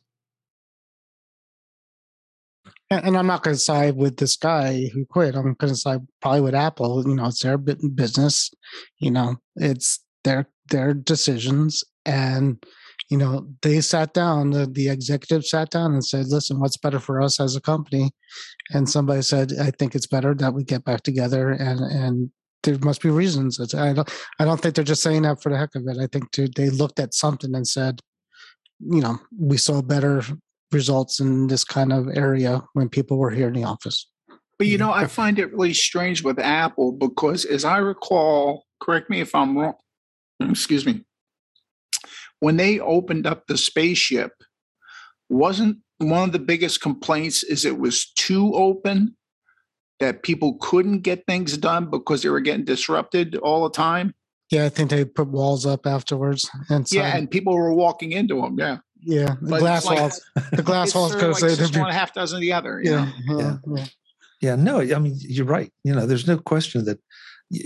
and 2.90 3.16
I'm 3.16 3.26
not 3.26 3.42
going 3.44 3.54
to 3.54 3.60
side 3.60 3.96
with 3.96 4.16
this 4.16 4.36
guy 4.36 4.90
who 4.92 5.06
quit. 5.06 5.36
I'm 5.36 5.54
going 5.54 5.72
to 5.72 5.76
side 5.76 6.00
probably 6.20 6.40
with 6.40 6.54
Apple. 6.54 7.06
You 7.06 7.14
know, 7.14 7.26
it's 7.26 7.40
their 7.42 7.56
business. 7.56 8.50
You 8.98 9.12
know, 9.12 9.36
it's 9.56 10.00
their 10.24 10.48
their 10.70 10.92
decisions, 10.92 11.84
and 12.04 12.62
you 13.08 13.16
know 13.16 13.46
they 13.62 13.80
sat 13.80 14.12
down. 14.12 14.50
The, 14.50 14.66
the 14.66 14.88
executive 14.88 15.44
sat 15.44 15.70
down 15.70 15.92
and 15.92 16.04
said, 16.04 16.26
"Listen, 16.26 16.58
what's 16.58 16.76
better 16.76 16.98
for 16.98 17.22
us 17.22 17.38
as 17.38 17.54
a 17.54 17.60
company?" 17.60 18.10
And 18.70 18.90
somebody 18.90 19.22
said, 19.22 19.52
"I 19.60 19.70
think 19.70 19.94
it's 19.94 20.08
better 20.08 20.34
that 20.34 20.52
we 20.54 20.64
get 20.64 20.84
back 20.84 21.02
together 21.02 21.50
and 21.50 21.80
and." 21.80 22.30
There 22.62 22.76
must 22.82 23.00
be 23.00 23.08
reasons. 23.08 23.58
I 23.74 23.94
don't. 23.94 24.06
I 24.38 24.44
don't 24.44 24.60
think 24.60 24.74
they're 24.74 24.84
just 24.84 25.00
saying 25.02 25.22
that 25.22 25.42
for 25.42 25.48
the 25.50 25.56
heck 25.56 25.74
of 25.76 25.84
it. 25.86 25.96
I 25.98 26.06
think 26.08 26.30
they 26.56 26.68
looked 26.68 27.00
at 27.00 27.14
something 27.14 27.54
and 27.54 27.66
said, 27.66 28.00
you 28.80 29.00
know 29.00 29.16
we 29.38 29.56
saw 29.56 29.80
better 29.80 30.22
results 30.72 31.20
in 31.20 31.46
this 31.48 31.64
kind 31.64 31.92
of 31.92 32.08
area 32.14 32.62
when 32.74 32.88
people 32.88 33.18
were 33.18 33.30
here 33.30 33.48
in 33.48 33.54
the 33.54 33.64
office. 33.64 34.08
But 34.58 34.66
you 34.66 34.78
mm-hmm. 34.78 34.86
know, 34.88 34.92
I 34.92 35.06
find 35.06 35.38
it 35.38 35.52
really 35.52 35.74
strange 35.74 36.22
with 36.22 36.38
Apple 36.38 36.92
because, 36.92 37.44
as 37.44 37.64
I 37.64 37.78
recall, 37.78 38.64
correct 38.80 39.10
me 39.10 39.20
if 39.20 39.34
I'm 39.34 39.56
wrong, 39.56 39.74
mm, 40.42 40.50
excuse 40.50 40.86
me, 40.86 41.04
when 42.40 42.56
they 42.56 42.78
opened 42.78 43.26
up 43.26 43.46
the 43.46 43.58
spaceship, 43.58 44.32
wasn't 45.28 45.78
one 45.98 46.24
of 46.24 46.32
the 46.32 46.38
biggest 46.38 46.80
complaints 46.80 47.42
is 47.42 47.64
it 47.64 47.78
was 47.78 48.10
too 48.12 48.52
open 48.54 49.16
that 50.00 50.22
people 50.22 50.56
couldn't 50.62 51.00
get 51.02 51.24
things 51.26 51.58
done 51.58 51.90
because 51.90 52.22
they 52.22 52.30
were 52.30 52.40
getting 52.40 52.64
disrupted 52.64 53.36
all 53.36 53.62
the 53.62 53.70
time 53.70 54.12
yeah 54.50 54.64
i 54.64 54.68
think 54.70 54.88
they 54.90 55.04
put 55.04 55.28
walls 55.28 55.66
up 55.66 55.86
afterwards 55.86 56.48
and 56.70 56.90
yeah 56.90 57.14
and 57.16 57.30
people 57.30 57.54
were 57.54 57.74
walking 57.74 58.10
into 58.12 58.40
them 58.40 58.56
yeah 58.58 58.78
yeah, 59.02 59.34
the 59.40 59.50
but 59.50 59.58
glass 59.60 59.84
like, 59.86 59.98
walls. 59.98 60.20
the 60.52 60.62
glass 60.62 60.94
walls 60.94 61.14
because 61.14 61.42
like 61.42 61.56
just 61.56 61.74
half 61.74 62.12
dozen 62.12 62.36
of 62.36 62.40
the 62.40 62.52
other. 62.52 62.80
Yeah, 62.82 63.02
uh-huh, 63.02 63.36
yeah, 63.38 63.56
yeah, 63.74 63.86
yeah. 64.40 64.56
No, 64.56 64.80
I 64.80 64.98
mean 64.98 65.14
you're 65.18 65.46
right. 65.46 65.72
You 65.84 65.94
know, 65.94 66.06
there's 66.06 66.26
no 66.26 66.38
question 66.38 66.84
that 66.84 67.00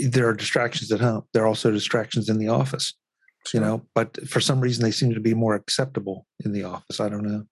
there 0.08 0.28
are 0.28 0.34
distractions 0.34 0.92
at 0.92 1.00
home. 1.00 1.22
There 1.32 1.42
are 1.42 1.46
also 1.46 1.70
distractions 1.70 2.28
in 2.28 2.38
the 2.38 2.48
office. 2.48 2.94
Sure. 3.46 3.60
You 3.60 3.66
know, 3.66 3.84
but 3.94 4.16
for 4.28 4.40
some 4.40 4.60
reason 4.60 4.84
they 4.84 4.90
seem 4.90 5.12
to 5.12 5.20
be 5.20 5.34
more 5.34 5.54
acceptable 5.54 6.26
in 6.44 6.52
the 6.52 6.64
office. 6.64 7.00
I 7.00 7.08
don't 7.08 7.24
know. 7.24 7.44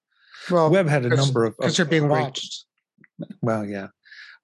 Well, 0.50 0.70
Webb 0.70 0.88
had 0.88 1.04
a 1.04 1.08
number 1.14 1.44
of 1.44 1.54
because 1.58 1.76
you're 1.76 1.86
being 1.86 2.06
great, 2.08 2.22
watched. 2.22 2.64
Well, 3.42 3.64
yeah. 3.66 3.88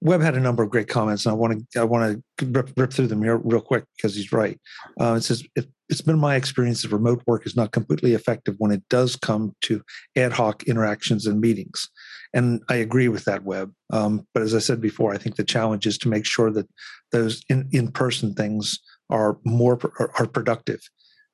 Webb 0.01 0.21
had 0.21 0.35
a 0.35 0.39
number 0.39 0.63
of 0.63 0.69
great 0.69 0.87
comments, 0.87 1.25
and 1.25 1.31
I 1.31 1.35
want 1.35 1.65
to 1.73 1.79
I 1.79 1.83
want 1.83 2.23
to 2.39 2.45
rip, 2.45 2.71
rip 2.77 2.93
through 2.93 3.07
them 3.07 3.21
here 3.23 3.37
real 3.37 3.61
quick 3.61 3.85
because 3.97 4.15
he's 4.15 4.31
right. 4.31 4.57
Uh, 4.99 5.13
it 5.13 5.21
says 5.23 5.43
it, 5.55 5.69
it's 5.89 6.01
been 6.01 6.19
my 6.19 6.35
experience 6.35 6.83
that 6.83 6.91
remote 6.91 7.21
work 7.25 7.45
is 7.45 7.55
not 7.55 7.71
completely 7.71 8.13
effective 8.13 8.55
when 8.59 8.71
it 8.71 8.83
does 8.89 9.15
come 9.15 9.55
to 9.61 9.81
ad 10.15 10.31
hoc 10.31 10.63
interactions 10.63 11.25
and 11.25 11.41
meetings. 11.41 11.89
And 12.33 12.61
I 12.69 12.75
agree 12.75 13.07
with 13.07 13.25
that, 13.25 13.43
Webb. 13.43 13.73
Um, 13.91 14.27
but 14.33 14.43
as 14.43 14.53
I 14.53 14.59
said 14.59 14.79
before, 14.79 15.13
I 15.13 15.17
think 15.17 15.35
the 15.35 15.43
challenge 15.43 15.87
is 15.87 15.97
to 15.99 16.09
make 16.09 16.25
sure 16.25 16.51
that 16.51 16.69
those 17.11 17.41
in 17.49 17.91
person 17.91 18.35
things 18.35 18.77
are 19.09 19.39
more 19.43 19.79
are, 19.99 20.27
productive 20.27 20.79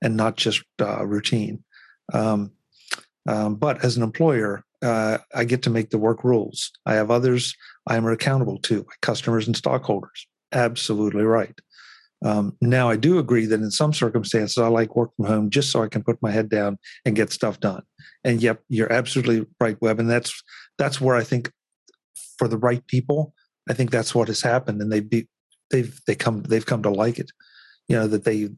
and 0.01 0.15
not 0.15 0.37
just 0.37 0.63
uh, 0.79 1.05
routine. 1.05 1.61
Um, 2.13 2.51
um, 3.27 3.55
but 3.55 3.83
as 3.83 3.97
an 3.97 4.03
employer, 4.03 4.63
uh, 4.81 5.17
I 5.35 5.43
get 5.43 5.63
to 5.63 5.69
make 5.69 5.89
the 5.89 5.97
work 5.97 6.23
rules. 6.23 6.71
I 6.85 6.93
have 6.93 7.11
others 7.11 7.53
I 7.87 7.97
am 7.97 8.05
accountable 8.05 8.59
to, 8.59 8.77
my 8.77 8.93
customers 9.01 9.47
and 9.47 9.57
stockholders. 9.57 10.27
Absolutely 10.53 11.23
right. 11.23 11.59
Um, 12.23 12.56
now, 12.62 12.89
I 12.89 12.95
do 12.95 13.19
agree 13.19 13.45
that 13.47 13.60
in 13.62 13.71
some 13.71 13.93
circumstances, 13.93 14.58
I 14.58 14.67
like 14.67 14.95
work 14.95 15.12
from 15.17 15.25
home 15.25 15.49
just 15.49 15.71
so 15.71 15.84
I 15.84 15.88
can 15.88 16.04
put 16.04 16.21
my 16.21 16.32
head 16.32 16.49
down 16.49 16.78
and 17.04 17.15
get 17.15 17.32
stuff 17.32 17.60
done. 17.60 17.84
And 18.23 18.41
yep, 18.41 18.62
you're 18.69 18.91
absolutely 18.91 19.45
right, 19.60 19.78
Web. 19.82 19.99
And 19.99 20.10
that's 20.10 20.34
that's 20.78 21.01
where 21.01 21.15
I 21.15 21.23
think 21.23 21.51
for 22.38 22.47
the 22.47 22.58
right 22.58 22.86
people, 22.88 23.34
I 23.69 23.73
think 23.73 23.91
that's 23.91 24.15
what 24.15 24.28
has 24.28 24.41
happened, 24.41 24.82
and 24.82 24.91
they 24.91 25.01
be, 25.01 25.28
they've 25.71 25.99
they 26.08 26.15
come 26.15 26.43
they've 26.43 26.65
come 26.65 26.82
to 26.84 26.89
like 26.89 27.19
it. 27.19 27.32
You 27.89 27.97
know 27.97 28.08
that 28.08 28.23
they 28.23 28.49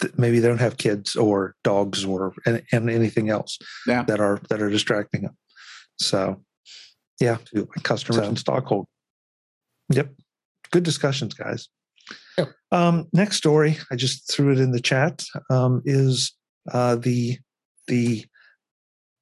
that 0.00 0.18
maybe 0.18 0.38
they 0.38 0.48
don't 0.48 0.58
have 0.60 0.76
kids 0.78 1.16
or 1.16 1.56
dogs 1.64 2.04
or 2.04 2.32
and, 2.46 2.62
and 2.70 2.88
anything 2.90 3.28
else 3.28 3.58
yeah. 3.86 4.04
that 4.04 4.20
are 4.20 4.40
that 4.50 4.62
are 4.62 4.70
distracting 4.70 5.22
them. 5.22 5.36
So, 5.98 6.42
yeah, 7.20 7.38
customers 7.82 8.22
so, 8.22 8.28
and 8.28 8.38
stockholders. 8.38 8.88
Yep, 9.90 10.14
good 10.70 10.84
discussions, 10.84 11.34
guys. 11.34 11.68
Um, 12.72 13.08
next 13.12 13.36
story, 13.36 13.78
I 13.90 13.96
just 13.96 14.32
threw 14.32 14.52
it 14.52 14.60
in 14.60 14.70
the 14.70 14.80
chat, 14.80 15.24
um, 15.50 15.82
is 15.84 16.32
uh, 16.72 16.96
the 16.96 17.38
the 17.88 18.24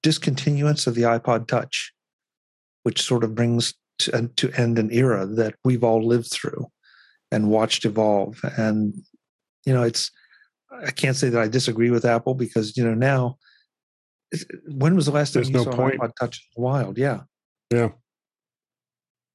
discontinuance 0.02 0.86
of 0.86 0.94
the 0.94 1.02
iPod 1.02 1.48
Touch, 1.48 1.92
which 2.82 3.00
sort 3.02 3.24
of 3.24 3.34
brings 3.34 3.72
to, 4.00 4.16
uh, 4.16 4.22
to 4.36 4.50
end 4.60 4.78
an 4.78 4.92
era 4.92 5.26
that 5.26 5.54
we've 5.64 5.82
all 5.82 6.06
lived 6.06 6.30
through 6.30 6.66
and 7.32 7.48
watched 7.48 7.86
evolve. 7.86 8.38
And 8.58 8.92
you 9.64 9.72
know, 9.72 9.82
it's 9.82 10.10
I 10.86 10.90
can't 10.90 11.16
say 11.16 11.30
that 11.30 11.40
I 11.40 11.48
disagree 11.48 11.90
with 11.90 12.04
Apple 12.04 12.34
because 12.34 12.76
you 12.76 12.84
know 12.84 12.94
now. 12.94 13.36
When 14.70 14.94
was 14.94 15.06
the 15.06 15.12
last 15.12 15.32
time 15.32 15.42
There's 15.44 15.48
you 15.48 15.54
no 15.56 15.64
saw 15.64 15.70
point. 15.70 15.98
iPod 15.98 16.10
Touch 16.20 16.38
in 16.54 16.60
the 16.62 16.66
wild? 16.68 16.98
Yeah, 16.98 17.20
yeah. 17.72 17.92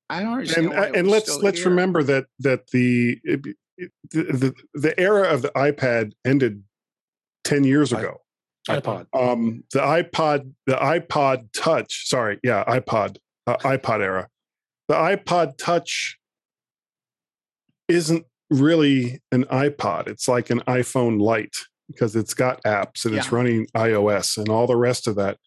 I 0.08 0.22
don't 0.22 0.34
understand. 0.34 0.68
And, 0.68 0.76
uh, 0.80 0.92
and 1.00 1.08
let's 1.08 1.36
let's 1.38 1.58
here. 1.62 1.70
remember 1.70 2.04
that 2.04 2.26
that 2.42 2.68
the 2.72 3.18
the, 4.12 4.54
the, 4.74 5.00
era 5.00 5.28
of 5.30 5.42
the 5.42 5.50
iPad 5.50 6.14
ended 6.26 6.64
10 7.44 7.64
years 7.64 7.92
ago. 7.92 8.22
iPod. 8.70 9.08
Um, 9.14 9.64
the 9.74 9.80
iPod, 9.80 10.52
the 10.66 10.76
iPod 10.76 11.50
Touch. 11.54 12.08
Sorry, 12.10 12.40
yeah, 12.44 12.64
iPod, 12.66 13.18
uh, 13.48 13.58
iPod 13.58 14.02
era. 14.02 14.30
The 14.88 14.96
iPod 14.96 15.58
Touch 15.58 16.18
isn't 17.88 18.26
really 18.50 19.22
an 19.32 19.46
iPod. 19.46 20.08
It's 20.08 20.28
like 20.28 20.50
an 20.50 20.60
iPhone 20.62 21.22
Lite 21.22 21.56
because 21.90 22.16
it's 22.16 22.34
got 22.34 22.64
apps 22.64 23.04
and 23.06 23.14
yeah. 23.14 23.20
it's 23.20 23.32
running 23.32 23.68
iOS 23.76 24.38
and 24.38 24.50
all 24.50 24.68
the 24.68 24.76
rest 24.76 25.08
of 25.08 25.16
that. 25.16 25.38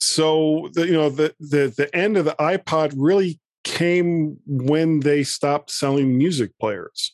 So 0.00 0.68
the, 0.74 0.86
you 0.86 0.92
know 0.92 1.08
the, 1.10 1.34
the 1.40 1.74
the 1.76 1.90
end 1.96 2.16
of 2.16 2.24
the 2.24 2.36
iPod 2.38 2.94
really 2.96 3.40
came 3.64 4.36
when 4.46 5.00
they 5.00 5.24
stopped 5.24 5.72
selling 5.72 6.16
music 6.16 6.52
players 6.60 7.12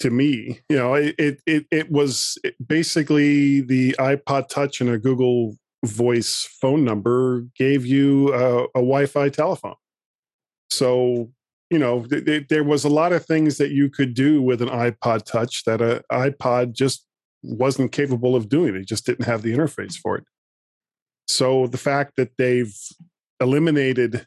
to 0.00 0.10
me. 0.10 0.60
You 0.68 0.76
know, 0.76 0.94
it 0.94 1.40
it 1.46 1.66
it, 1.70 1.90
was 1.90 2.38
basically 2.64 3.60
the 3.60 3.94
iPod 3.98 4.48
Touch 4.48 4.80
and 4.80 4.90
a 4.90 4.98
Google 4.98 5.56
Voice 5.84 6.44
phone 6.60 6.84
number 6.84 7.44
gave 7.58 7.84
you 7.84 8.32
a, 8.32 8.64
a 8.64 8.68
Wi-Fi 8.82 9.28
telephone. 9.28 9.74
So 10.70 11.30
you 11.70 11.78
know, 11.78 12.04
th- 12.06 12.24
th- 12.24 12.48
there 12.48 12.62
was 12.64 12.84
a 12.84 12.88
lot 12.88 13.12
of 13.12 13.24
things 13.24 13.56
that 13.56 13.70
you 13.70 13.88
could 13.90 14.14
do 14.14 14.42
with 14.42 14.62
an 14.62 14.68
iPod 14.68 15.24
Touch 15.24 15.64
that 15.64 15.80
an 15.80 16.02
iPod 16.12 16.72
just 16.72 17.04
wasn't 17.42 17.92
capable 17.92 18.34
of 18.36 18.48
doing. 18.48 18.74
It 18.76 18.86
just 18.86 19.06
didn't 19.06 19.24
have 19.26 19.42
the 19.42 19.52
interface 19.54 19.96
for 19.96 20.16
it. 20.16 20.24
So 21.28 21.66
the 21.66 21.78
fact 21.78 22.14
that 22.16 22.32
they've 22.38 22.74
eliminated 23.40 24.26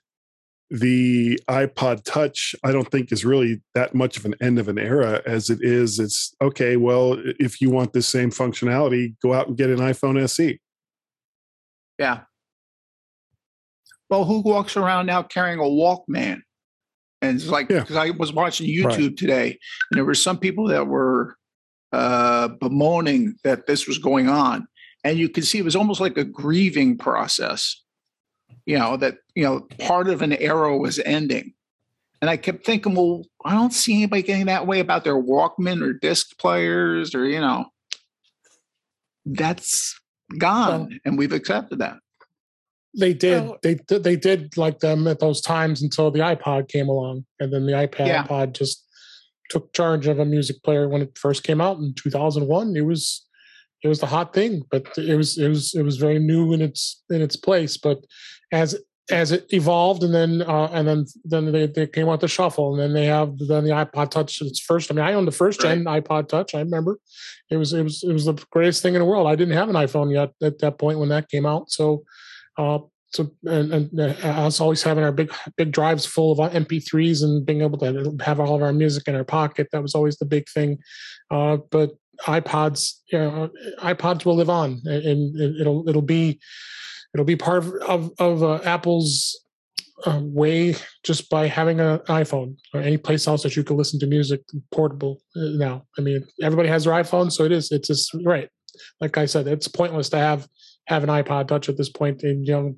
the 0.69 1.39
iPod 1.49 2.03
Touch, 2.03 2.56
I 2.63 2.71
don't 2.71 2.89
think 2.91 3.12
is 3.12 3.23
really 3.23 3.62
that 3.73 3.95
much 3.95 4.17
of 4.17 4.25
an 4.25 4.36
end 4.41 4.60
of 4.60 4.67
an 4.67 4.77
era 4.77 5.21
as 5.25 5.49
it 5.49 5.60
is. 5.62 5.99
It's 5.99 6.34
okay, 6.41 6.77
well, 6.77 7.17
if 7.39 7.62
you 7.62 7.69
want 7.69 7.93
the 7.93 8.01
same 8.01 8.30
functionality, 8.32 9.15
go 9.21 9.34
out 9.34 9.47
and 9.47 9.58
get 9.58 9.69
an 9.69 9.77
iPhone 9.77 10.21
SE. 10.23 10.60
Yeah. 11.97 12.21
Well, 14.10 14.25
who 14.25 14.41
walks 14.41 14.77
around 14.77 15.06
now 15.06 15.23
carrying 15.23 15.60
a 15.60 15.63
Walkman? 15.63 16.39
And 17.21 17.36
it's 17.36 17.47
like, 17.47 17.69
because 17.69 17.91
yeah. 17.95 18.01
I 18.03 18.10
was 18.12 18.32
watching 18.32 18.69
YouTube 18.69 19.08
right. 19.10 19.17
today, 19.17 19.45
and 19.91 19.97
there 19.97 20.06
were 20.06 20.13
some 20.13 20.38
people 20.38 20.67
that 20.67 20.86
were 20.86 21.36
uh, 21.91 22.49
bemoaning 22.49 23.36
that 23.43 23.65
this 23.67 23.88
was 23.88 23.97
going 23.97 24.30
on. 24.30 24.67
And 25.03 25.17
you 25.17 25.30
could 25.30 25.45
see 25.45 25.58
it 25.58 25.65
was 25.65 25.75
almost 25.75 25.99
like 26.01 26.17
a 26.17 26.23
grieving 26.23 26.97
process 26.97 27.82
you 28.65 28.77
know, 28.77 28.97
that, 28.97 29.17
you 29.36 29.43
know, 29.43 29.62
part 29.79 30.07
of 30.10 30.21
an 30.21 30.33
era 30.33 30.75
was 30.77 30.99
ending. 30.99 31.53
And 32.21 32.29
I 32.29 32.38
kept 32.38 32.65
thinking, 32.65 32.95
well, 32.95 33.23
I 33.45 33.53
don't 33.53 33.73
see 33.73 33.95
anybody 33.95 34.23
getting 34.23 34.47
that 34.47 34.67
way 34.67 34.79
about 34.79 35.03
their 35.03 35.21
Walkman 35.21 35.81
or 35.81 35.93
disc 35.93 36.38
players 36.39 37.13
or, 37.13 37.25
you 37.25 37.39
know, 37.39 37.65
that's 39.25 39.99
gone. 40.38 40.89
Well, 40.89 40.99
and 41.05 41.17
we've 41.17 41.31
accepted 41.31 41.79
that. 41.79 41.97
They 42.97 43.13
did. 43.13 43.43
Well, 43.43 43.57
they 43.62 43.75
they 43.99 44.15
did 44.15 44.57
like 44.57 44.79
them 44.79 45.05
at 45.07 45.19
those 45.19 45.41
times 45.41 45.83
until 45.83 46.10
the 46.10 46.19
iPod 46.21 46.67
came 46.69 46.88
along. 46.88 47.25
And 47.39 47.53
then 47.53 47.67
the 47.67 47.73
iPad 47.73 48.07
yeah. 48.07 48.23
iPod 48.25 48.53
just 48.53 48.83
took 49.49 49.71
charge 49.73 50.07
of 50.07 50.17
a 50.17 50.25
music 50.25 50.63
player 50.63 50.89
when 50.89 51.03
it 51.03 51.17
first 51.17 51.43
came 51.43 51.62
out 51.62 51.77
in 51.77 51.93
2001. 51.93 52.75
It 52.75 52.81
was 52.86 53.23
it 53.83 53.88
was 53.89 53.99
the 53.99 54.07
hot 54.07 54.33
thing, 54.33 54.63
but 54.71 54.88
it 54.97 55.15
was 55.15 55.38
it 55.38 55.49
was 55.49 55.75
it 55.75 55.83
was 55.83 55.97
very 55.97 56.17
new 56.17 56.53
in 56.53 56.62
its 56.62 57.03
in 57.12 57.21
its 57.21 57.36
place. 57.36 57.77
But 57.77 57.99
as 58.51 58.75
as 59.10 59.31
it 59.31 59.45
evolved 59.53 60.03
and 60.03 60.13
then 60.13 60.41
uh, 60.41 60.69
and 60.73 60.86
then 60.88 61.05
then 61.23 61.51
they, 61.53 61.65
they 61.67 61.88
came 61.88 62.10
out 62.10 62.19
the 62.19 62.27
shuffle 62.27 62.73
and 62.73 62.81
then 62.81 62.93
they 62.93 63.05
have 63.05 63.38
then 63.47 63.63
the 63.63 63.69
ipod 63.71 64.10
touch 64.12 64.41
its 64.41 64.60
first 64.60 64.91
i 64.91 64.93
mean 64.93 65.05
i 65.05 65.13
owned 65.13 65.27
the 65.27 65.31
first 65.31 65.63
right. 65.63 65.75
gen 65.75 65.86
ipod 65.86 66.27
touch 66.27 66.53
i 66.53 66.60
remember 66.60 66.99
it 67.49 67.55
was 67.57 67.71
it 67.71 67.83
was 67.83 68.03
it 68.03 68.12
was 68.12 68.25
the 68.25 68.33
greatest 68.51 68.81
thing 68.81 68.95
in 68.95 68.99
the 68.99 69.05
world 69.05 69.25
i 69.27 69.36
didn't 69.36 69.55
have 69.55 69.69
an 69.69 69.75
iphone 69.75 70.12
yet 70.13 70.31
at 70.45 70.60
that 70.60 70.77
point 70.77 70.99
when 70.99 71.07
that 71.10 71.29
came 71.29 71.45
out 71.45 71.69
so 71.71 72.03
uh 72.57 72.79
so 73.13 73.29
and, 73.45 73.73
and 73.73 73.97
uh, 73.99 74.07
us 74.27 74.60
always 74.60 74.83
having 74.83 75.05
our 75.05 75.13
big 75.13 75.33
big 75.55 75.71
drives 75.71 76.05
full 76.05 76.33
of 76.33 76.51
mp3s 76.51 77.23
and 77.23 77.45
being 77.45 77.62
able 77.62 77.77
to 77.77 78.13
have 78.21 78.41
all 78.41 78.55
of 78.55 78.62
our 78.62 78.73
music 78.73 79.07
in 79.07 79.15
our 79.15 79.23
pocket 79.23 79.67
that 79.71 79.81
was 79.81 79.95
always 79.95 80.17
the 80.17 80.25
big 80.25 80.49
thing 80.49 80.77
uh 81.31 81.55
but 81.71 81.91
ipods 82.25 82.95
you 83.10 83.17
know 83.17 83.49
ipods 83.83 84.25
will 84.25 84.36
live 84.36 84.49
on 84.49 84.81
and 84.86 85.33
it'll 85.62 85.88
it'll 85.88 86.01
be 86.01 86.38
it'll 87.13 87.26
be 87.26 87.36
part 87.36 87.60
of 87.63 87.74
of, 87.82 88.12
of 88.20 88.43
uh, 88.43 88.56
Apple's 88.63 89.39
uh, 90.06 90.20
way 90.24 90.76
just 91.04 91.30
by 91.30 91.48
having 91.48 91.80
an 91.80 91.98
iPhone 92.08 92.56
or 92.74 92.82
any 92.82 92.98
place 92.98 93.28
else 93.28 93.41
that 93.43 93.56
you 93.56 93.63
can 93.63 93.78
listen 93.78 94.00
to 94.00 94.06
music 94.08 94.41
portable 94.72 95.17
uh, 95.36 95.56
now. 95.58 95.84
I 95.98 96.02
mean, 96.02 96.24
everybody 96.41 96.70
has 96.70 96.84
their 96.84 96.93
iPhone, 96.93 97.32
so 97.32 97.43
it 97.46 97.52
is. 97.52 97.72
It's 97.72 97.88
just 97.88 98.12
right. 98.26 98.50
Like 99.02 99.17
I 99.17 99.26
said, 99.26 99.48
it's 99.48 99.67
pointless 99.67 100.10
to 100.10 100.17
have 100.17 100.48
have 100.88 101.04
an 101.04 101.10
iPod 101.10 101.48
Touch 101.48 101.67
at 101.70 101.78
this 101.78 101.89
point. 101.89 102.24
And 102.24 102.46
you 102.46 102.54
know, 102.54 102.76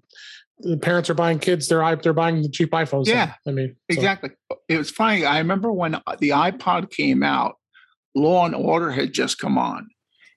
the 0.60 0.78
parents 0.78 1.10
are 1.10 1.14
buying 1.16 1.40
kids 1.40 1.68
they're 1.68 1.96
they're 2.02 2.14
buying 2.14 2.42
the 2.42 2.50
cheap 2.50 2.72
iPhones. 2.72 3.08
Yeah, 3.08 3.34
now. 3.46 3.52
I 3.52 3.56
mean, 3.56 3.76
so. 3.92 3.98
exactly. 3.98 4.32
It 4.70 4.78
was 4.78 4.90
funny. 4.90 5.26
I 5.26 5.40
remember 5.40 5.72
when 5.72 5.94
the 6.20 6.30
iPod 6.30 6.90
came 6.92 7.22
out, 7.24 7.56
Law 8.16 8.46
and 8.46 8.56
Order 8.56 8.92
had 8.92 9.12
just 9.12 9.40
come 9.40 9.58
on, 9.58 9.90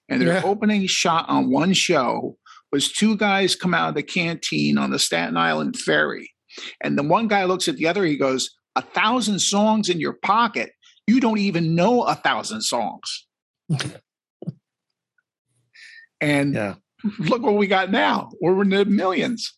and 0.09 0.21
their 0.21 0.33
yeah. 0.33 0.41
opening 0.43 0.85
shot 0.87 1.29
on 1.29 1.49
one 1.49 1.71
show 1.71 2.37
was 2.73 2.91
two 2.91 3.15
guys 3.15 3.55
come 3.55 3.73
out 3.73 3.87
of 3.89 3.95
the 3.95 4.01
canteen 4.03 4.77
on 4.79 4.89
the 4.91 4.97
Staten 4.99 5.37
Island 5.37 5.77
ferry. 5.77 6.31
And 6.81 6.97
then 6.97 7.07
one 7.07 7.27
guy 7.29 7.43
looks 7.45 7.67
at 7.69 7.75
the 7.77 7.87
other, 7.87 8.03
he 8.03 8.15
goes, 8.17 8.49
A 8.75 8.81
thousand 8.81 9.39
songs 9.39 9.89
in 9.89 9.99
your 10.01 10.13
pocket. 10.13 10.71
You 11.07 11.19
don't 11.21 11.37
even 11.39 11.75
know 11.75 12.01
a 12.03 12.15
thousand 12.15 12.61
songs. 12.63 13.27
and 16.19 16.53
yeah. 16.55 16.73
look 17.19 17.41
what 17.43 17.55
we 17.57 17.67
got 17.67 17.91
now. 17.91 18.29
We're 18.41 18.61
in 18.63 18.69
the 18.69 18.85
millions. 18.85 19.53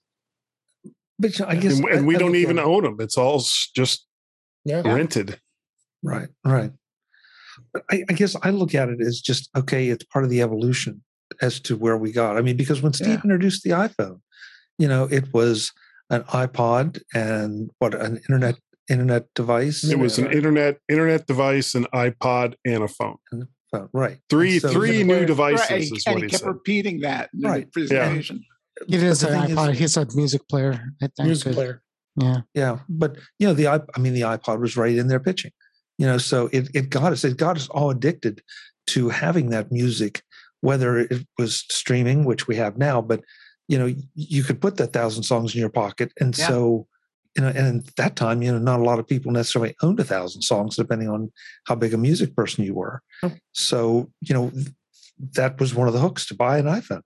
But 1.17 1.39
I 1.47 1.55
guess, 1.55 1.79
and, 1.79 1.85
and 1.87 2.05
we 2.07 2.15
I, 2.15 2.17
I 2.17 2.19
don't 2.19 2.35
even 2.35 2.57
that. 2.57 2.65
own 2.65 2.83
them. 2.83 2.97
It's 2.99 3.17
all 3.17 3.41
just 3.75 4.05
yeah. 4.65 4.81
rented. 4.83 5.39
Right, 6.03 6.27
right. 6.43 6.71
I, 7.89 8.03
I 8.09 8.13
guess 8.13 8.35
I 8.43 8.49
look 8.51 8.73
at 8.75 8.89
it 8.89 8.99
as 9.01 9.21
just 9.21 9.49
okay. 9.57 9.87
It's 9.87 10.03
part 10.05 10.25
of 10.25 10.31
the 10.31 10.41
evolution 10.41 11.01
as 11.41 11.59
to 11.61 11.75
where 11.75 11.97
we 11.97 12.11
got. 12.11 12.37
I 12.37 12.41
mean, 12.41 12.57
because 12.57 12.81
when 12.81 12.93
Steve 12.93 13.07
yeah. 13.07 13.13
introduced 13.23 13.63
the 13.63 13.71
iPhone, 13.71 14.19
you 14.77 14.87
know, 14.87 15.05
it 15.05 15.33
was 15.33 15.71
an 16.09 16.23
iPod 16.25 17.01
and 17.13 17.69
what 17.79 17.93
an 17.93 18.17
internet 18.17 18.55
internet 18.89 19.25
device. 19.35 19.83
It 19.83 19.97
was 19.99 20.19
know, 20.19 20.27
an 20.27 20.33
internet 20.33 20.77
internet 20.89 21.25
device, 21.27 21.75
an 21.75 21.85
iPod, 21.93 22.55
and 22.65 22.83
a 22.83 22.87
phone. 22.87 23.17
And 23.31 23.43
a 23.43 23.47
phone 23.71 23.89
right. 23.93 24.19
Three 24.29 24.59
so, 24.59 24.69
three 24.69 25.03
new 25.03 25.25
devices. 25.25 25.69
Right, 25.69 26.01
and, 26.07 26.19
he, 26.19 26.21
he 26.21 26.27
kept 26.29 26.43
said. 26.43 26.47
repeating 26.49 26.99
that 27.01 27.29
right. 27.41 27.71
presentation. 27.71 28.43
Yeah. 28.87 28.97
It 28.97 29.03
is 29.03 29.23
an 29.23 29.49
iPod. 29.49 29.71
Is, 29.73 29.79
he 29.79 29.87
said 29.87 30.13
music 30.15 30.41
player. 30.49 30.73
I 31.01 31.07
think. 31.17 31.27
Music 31.27 31.53
player. 31.53 31.81
Yeah. 32.21 32.37
Yeah, 32.53 32.79
but 32.87 33.17
you 33.39 33.47
know 33.47 33.53
the 33.53 33.67
I 33.67 33.99
mean 33.99 34.13
the 34.13 34.21
iPod 34.21 34.59
was 34.61 34.77
right 34.77 34.95
in 34.95 35.07
there 35.07 35.19
pitching. 35.19 35.51
You 35.97 36.05
know, 36.05 36.17
so 36.17 36.49
it 36.51 36.69
it 36.73 36.89
got 36.89 37.11
us 37.11 37.23
it 37.23 37.37
got 37.37 37.55
us 37.55 37.67
all 37.69 37.89
addicted 37.89 38.41
to 38.87 39.09
having 39.09 39.49
that 39.49 39.71
music 39.71 40.21
whether 40.65 40.97
it 40.97 41.25
was 41.37 41.63
streaming, 41.69 42.25
which 42.25 42.47
we 42.47 42.55
have 42.57 42.75
now, 42.77 42.99
but 43.01 43.21
you 43.67 43.77
know, 43.77 43.93
you 44.15 44.41
could 44.43 44.59
put 44.59 44.77
that 44.77 44.93
thousand 44.93 45.21
songs 45.23 45.53
in 45.53 45.59
your 45.61 45.69
pocket. 45.69 46.11
And 46.19 46.35
yeah. 46.37 46.47
so, 46.47 46.87
you 47.37 47.43
know, 47.43 47.49
and 47.49 47.87
at 47.87 47.95
that 47.97 48.15
time, 48.15 48.41
you 48.41 48.51
know, 48.51 48.57
not 48.57 48.79
a 48.79 48.83
lot 48.83 48.97
of 48.99 49.07
people 49.07 49.31
necessarily 49.31 49.75
owned 49.83 49.99
a 49.99 50.03
thousand 50.03 50.41
songs, 50.41 50.75
depending 50.75 51.07
on 51.07 51.31
how 51.67 51.75
big 51.75 51.93
a 51.93 51.97
music 51.99 52.35
person 52.35 52.63
you 52.65 52.73
were. 52.73 53.01
Oh. 53.23 53.31
So, 53.53 54.11
you 54.21 54.33
know, 54.33 54.51
that 55.35 55.59
was 55.59 55.75
one 55.75 55.87
of 55.87 55.93
the 55.93 55.99
hooks 55.99 56.25
to 56.27 56.33
buy 56.35 56.57
an 56.57 56.65
iPhone. 56.65 57.01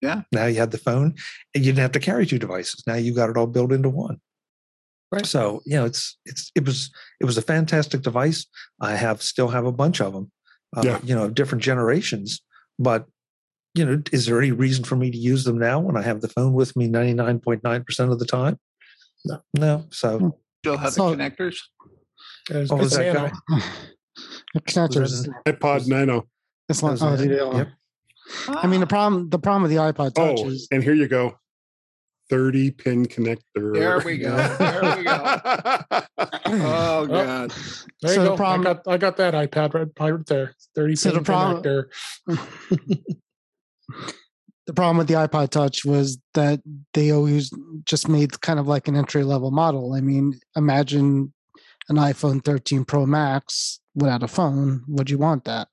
Yeah. 0.00 0.22
Now 0.32 0.46
you 0.46 0.56
had 0.60 0.72
the 0.72 0.78
phone 0.78 1.14
and 1.54 1.64
you 1.64 1.70
didn't 1.72 1.82
have 1.82 1.92
to 1.92 2.00
carry 2.00 2.26
two 2.26 2.38
devices. 2.40 2.82
Now 2.88 2.94
you 2.96 3.14
got 3.14 3.30
it 3.30 3.36
all 3.36 3.46
built 3.46 3.70
into 3.72 3.88
one. 3.88 4.16
Right. 5.12 5.24
So, 5.26 5.60
you 5.64 5.76
know, 5.76 5.84
it's, 5.84 6.16
it's, 6.26 6.50
it 6.56 6.64
was, 6.66 6.90
it 7.20 7.24
was 7.24 7.38
a 7.38 7.42
fantastic 7.42 8.02
device. 8.02 8.46
I 8.80 8.96
have 8.96 9.22
still 9.22 9.48
have 9.48 9.64
a 9.64 9.70
bunch 9.72 10.00
of 10.00 10.12
them, 10.12 10.30
uh, 10.76 10.82
yeah. 10.84 10.98
you 11.04 11.14
know, 11.14 11.30
different 11.30 11.62
generations. 11.62 12.42
But 12.78 13.06
you 13.74 13.84
know, 13.84 14.02
is 14.12 14.26
there 14.26 14.38
any 14.38 14.52
reason 14.52 14.84
for 14.84 14.96
me 14.96 15.10
to 15.10 15.16
use 15.16 15.44
them 15.44 15.58
now 15.58 15.78
when 15.80 15.96
I 15.96 16.02
have 16.02 16.20
the 16.20 16.28
phone 16.28 16.54
with 16.54 16.74
me 16.76 16.88
99.9% 16.88 18.12
of 18.12 18.18
the 18.18 18.24
time? 18.24 18.58
No. 19.24 19.42
No. 19.58 19.84
So 19.90 20.18
hmm. 20.18 20.28
still 20.62 20.76
have 20.78 20.92
so, 20.92 21.04
oh, 21.08 21.14
the 21.14 21.16
connectors? 21.16 21.56
Oh, 22.70 22.76
was 22.76 22.92
that 22.96 23.12
guy? 23.14 23.60
the 24.54 24.60
connectors. 24.62 25.28
iPod 25.46 25.88
Nano. 25.88 26.26
That's 26.68 26.82
not 26.82 27.00
oh, 27.00 27.06
uh, 27.08 27.56
yep. 27.58 27.68
I 28.48 28.66
mean 28.66 28.80
the 28.80 28.86
ah. 28.86 28.88
problem 28.88 29.28
the 29.30 29.38
problem 29.38 29.62
with 29.62 29.70
the 29.70 29.76
iPod 29.76 30.14
Touch 30.14 30.38
oh, 30.40 30.48
is 30.48 30.66
and 30.72 30.82
here 30.82 30.94
you 30.94 31.06
go. 31.06 31.34
30 32.28 32.70
pin 32.72 33.06
connector. 33.06 33.74
There 33.74 34.00
we 34.00 34.18
go. 34.18 34.34
There 34.58 34.96
we 34.96 35.04
go. 35.04 36.02
oh 36.46 37.06
god. 37.06 37.48
Oh, 37.48 37.48
there 37.48 37.48
so 38.02 38.10
you 38.10 38.16
go. 38.16 38.24
The 38.30 38.36
problem, 38.36 38.60
I 38.62 38.74
got, 38.74 38.82
I, 38.88 38.96
got, 38.98 39.16
that 39.18 39.34
iPad 39.34 39.74
right, 39.74 39.88
right 40.12 40.26
there. 40.26 40.54
30 40.74 40.96
so 40.96 41.10
pin 41.10 41.18
the 41.18 41.24
problem, 41.24 41.84
connector. 42.28 42.98
the 44.66 44.74
problem 44.74 44.96
with 44.98 45.08
the 45.08 45.14
iPod 45.14 45.50
Touch 45.50 45.84
was 45.84 46.18
that 46.34 46.60
they 46.94 47.12
always 47.12 47.52
just 47.84 48.08
made 48.08 48.40
kind 48.40 48.58
of 48.58 48.66
like 48.66 48.88
an 48.88 48.96
entry 48.96 49.22
level 49.24 49.50
model. 49.50 49.94
I 49.94 50.00
mean, 50.00 50.38
imagine 50.56 51.32
an 51.88 51.96
iPhone 51.96 52.44
13 52.44 52.84
Pro 52.84 53.06
Max 53.06 53.80
without 53.94 54.22
a 54.22 54.28
phone. 54.28 54.82
Would 54.88 55.10
you 55.10 55.18
want 55.18 55.44
that? 55.44 55.68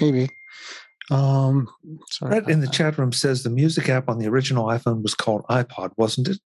Maybe. 0.00 0.28
Um, 1.10 1.66
sorry. 2.08 2.40
Brett 2.40 2.48
in 2.48 2.60
the 2.60 2.68
chat 2.68 2.96
room 2.96 3.12
says 3.12 3.42
the 3.42 3.50
music 3.50 3.88
app 3.88 4.08
on 4.08 4.18
the 4.18 4.28
original 4.28 4.66
iPhone 4.66 5.02
was 5.02 5.14
called 5.14 5.42
iPod, 5.50 5.90
wasn't 5.96 6.28
it? 6.28 6.38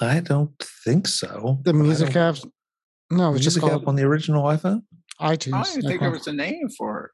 I 0.00 0.20
don't 0.20 0.52
think 0.84 1.08
so. 1.08 1.58
The 1.64 1.72
music 1.72 2.14
app? 2.14 2.36
No, 3.10 3.30
it 3.30 3.32
was 3.32 3.40
music 3.42 3.62
just 3.62 3.72
app 3.74 3.86
on 3.88 3.96
the 3.96 4.04
original 4.04 4.44
iPhone. 4.44 4.82
iTunes. 5.20 5.54
I 5.54 5.64
didn't 5.74 5.88
think 5.88 6.00
there 6.00 6.10
was 6.10 6.28
a 6.28 6.32
name 6.32 6.68
for 6.78 7.06
it. 7.06 7.10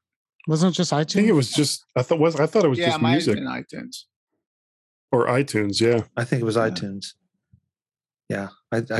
Wasn't 0.49 0.75
it 0.75 0.77
just 0.77 0.93
iTunes? 0.93 0.99
I 1.01 1.05
think 1.05 1.29
it 1.29 1.33
was 1.33 1.51
just. 1.51 1.83
I 1.97 2.03
thought 2.03 2.21
was. 2.21 2.37
I 2.37 2.45
thought 2.47 2.65
it 2.65 2.69
was 2.69 2.79
yeah, 2.79 2.91
just 2.91 3.01
music. 3.01 3.39
Yeah, 3.39 3.45
iTunes. 3.63 4.03
Or 5.11 5.27
iTunes, 5.29 5.81
yeah. 5.81 6.03
I 6.17 6.25
think 6.25 6.43
it 6.43 6.45
was 6.45 6.57
yeah. 6.57 6.69
iTunes. 6.69 7.05
Yeah, 8.29 8.49
I, 8.73 8.79
I, 8.91 8.99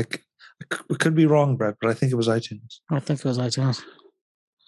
I 0.59 0.93
could 0.97 1.13
be 1.13 1.25
wrong, 1.25 1.57
Brett, 1.57 1.75
but 1.81 1.89
I 1.89 1.93
think 1.93 2.11
it 2.11 2.15
was 2.15 2.27
iTunes. 2.29 2.79
I 2.89 2.99
think 2.99 3.19
it 3.19 3.25
was 3.25 3.37
iTunes. 3.37 3.81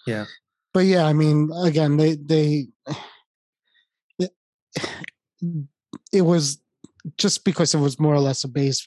Yeah 0.06 0.26
but 0.72 0.84
yeah, 0.84 1.04
I 1.06 1.12
mean, 1.12 1.50
again, 1.64 1.96
they 1.96 2.14
they 2.14 2.68
it, 6.12 6.22
was 6.22 6.58
just 7.18 7.44
because 7.44 7.74
it 7.74 7.78
was 7.80 7.98
more 7.98 8.14
or 8.14 8.20
less 8.20 8.44
a 8.44 8.48
base 8.48 8.86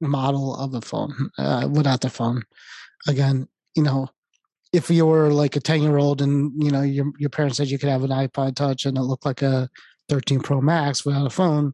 model 0.00 0.54
of 0.56 0.74
a 0.74 0.80
phone 0.80 1.30
uh, 1.38 1.68
without 1.70 2.00
the 2.02 2.10
phone. 2.10 2.42
Again, 3.08 3.48
you 3.74 3.82
know, 3.82 4.08
if 4.72 4.90
you 4.90 5.06
were 5.06 5.30
like 5.32 5.56
a 5.56 5.60
ten 5.60 5.82
year 5.82 5.96
old 5.96 6.20
and 6.20 6.52
you 6.62 6.70
know 6.70 6.82
your 6.82 7.10
your 7.18 7.30
parents 7.30 7.56
said 7.56 7.68
you 7.68 7.78
could 7.78 7.88
have 7.88 8.04
an 8.04 8.10
iPod 8.10 8.54
Touch 8.56 8.84
and 8.84 8.98
it 8.98 9.02
looked 9.02 9.26
like 9.26 9.42
a 9.42 9.68
13 10.10 10.40
Pro 10.40 10.60
Max 10.60 11.06
without 11.06 11.26
a 11.26 11.30
phone, 11.30 11.72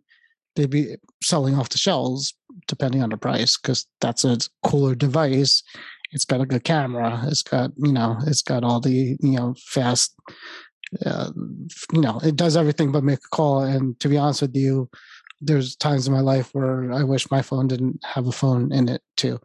they'd 0.55 0.71
be 0.71 0.95
selling 1.23 1.55
off 1.57 1.69
the 1.69 1.79
shelves 1.79 2.35
depending 2.69 3.03
on 3.03 3.11
the 3.11 3.17
price 3.17 3.57
because 3.59 3.87
that's 4.01 4.25
a 4.25 4.39
cooler 4.63 4.95
device 4.95 5.65
it's 6.13 6.25
got 6.25 6.41
a 6.41 6.47
good 6.47 6.65
camera. 6.65 7.23
It's 7.27 7.43
got 7.43 7.71
you 7.77 7.93
know, 7.93 8.17
it's 8.27 8.43
got 8.43 8.65
all 8.65 8.81
the 8.81 9.17
you 9.21 9.37
know 9.37 9.55
fast. 9.67 10.15
Uh, 11.07 11.31
you 11.93 12.01
know, 12.01 12.21
it 12.25 12.35
does 12.35 12.57
everything 12.57 12.91
but 12.93 13.05
make 13.05 13.19
a 13.21 13.37
call. 13.37 13.63
And 13.63 13.99
to 14.01 14.09
be 14.09 14.19
honest 14.19 14.43
with 14.43 14.57
you, 14.57 14.91
there's 15.41 15.77
times 15.77 16.09
in 16.09 16.13
my 16.13 16.21
life 16.21 16.51
where 16.53 16.93
I 16.93 17.05
wish 17.05 17.31
my 17.31 17.43
phone 17.43 17.69
didn't 17.69 18.01
have 18.05 18.27
a 18.27 18.33
phone 18.33 18.73
in 18.73 18.89
it 18.89 19.01
too, 19.17 19.39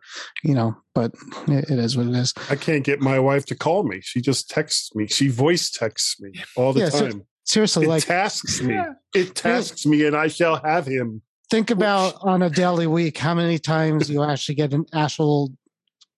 you 0.43 0.55
know, 0.55 0.75
but 0.95 1.11
it 1.47 1.69
is 1.77 1.95
what 1.95 2.07
it 2.07 2.15
is. 2.15 2.33
I 2.49 2.55
can't 2.55 2.83
get 2.83 2.99
my 2.99 3.19
wife 3.19 3.45
to 3.47 3.55
call 3.55 3.83
me. 3.83 4.01
She 4.01 4.21
just 4.21 4.49
texts 4.49 4.95
me. 4.95 5.05
She 5.05 5.27
voice 5.27 5.69
texts 5.69 6.19
me 6.19 6.31
all 6.57 6.73
the 6.73 6.79
yeah, 6.79 6.89
time. 6.89 7.11
Ser- 7.11 7.25
seriously, 7.43 7.85
it 7.85 7.89
like 7.89 8.03
tasks 8.05 8.63
me. 8.63 8.73
Yeah. 8.73 8.93
It 9.13 9.35
tasks 9.35 9.85
me 9.85 10.03
and 10.07 10.15
I 10.17 10.29
shall 10.29 10.59
have 10.63 10.87
him. 10.87 11.21
Think 11.51 11.69
about 11.69 12.15
on 12.21 12.41
a 12.41 12.49
daily 12.49 12.87
week 12.87 13.19
how 13.19 13.35
many 13.35 13.59
times 13.59 14.09
you 14.09 14.23
actually 14.23 14.55
get 14.55 14.73
an 14.73 14.85
actual 14.93 15.51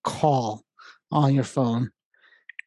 call 0.08 0.64
on 1.12 1.34
your 1.34 1.44
phone. 1.44 1.90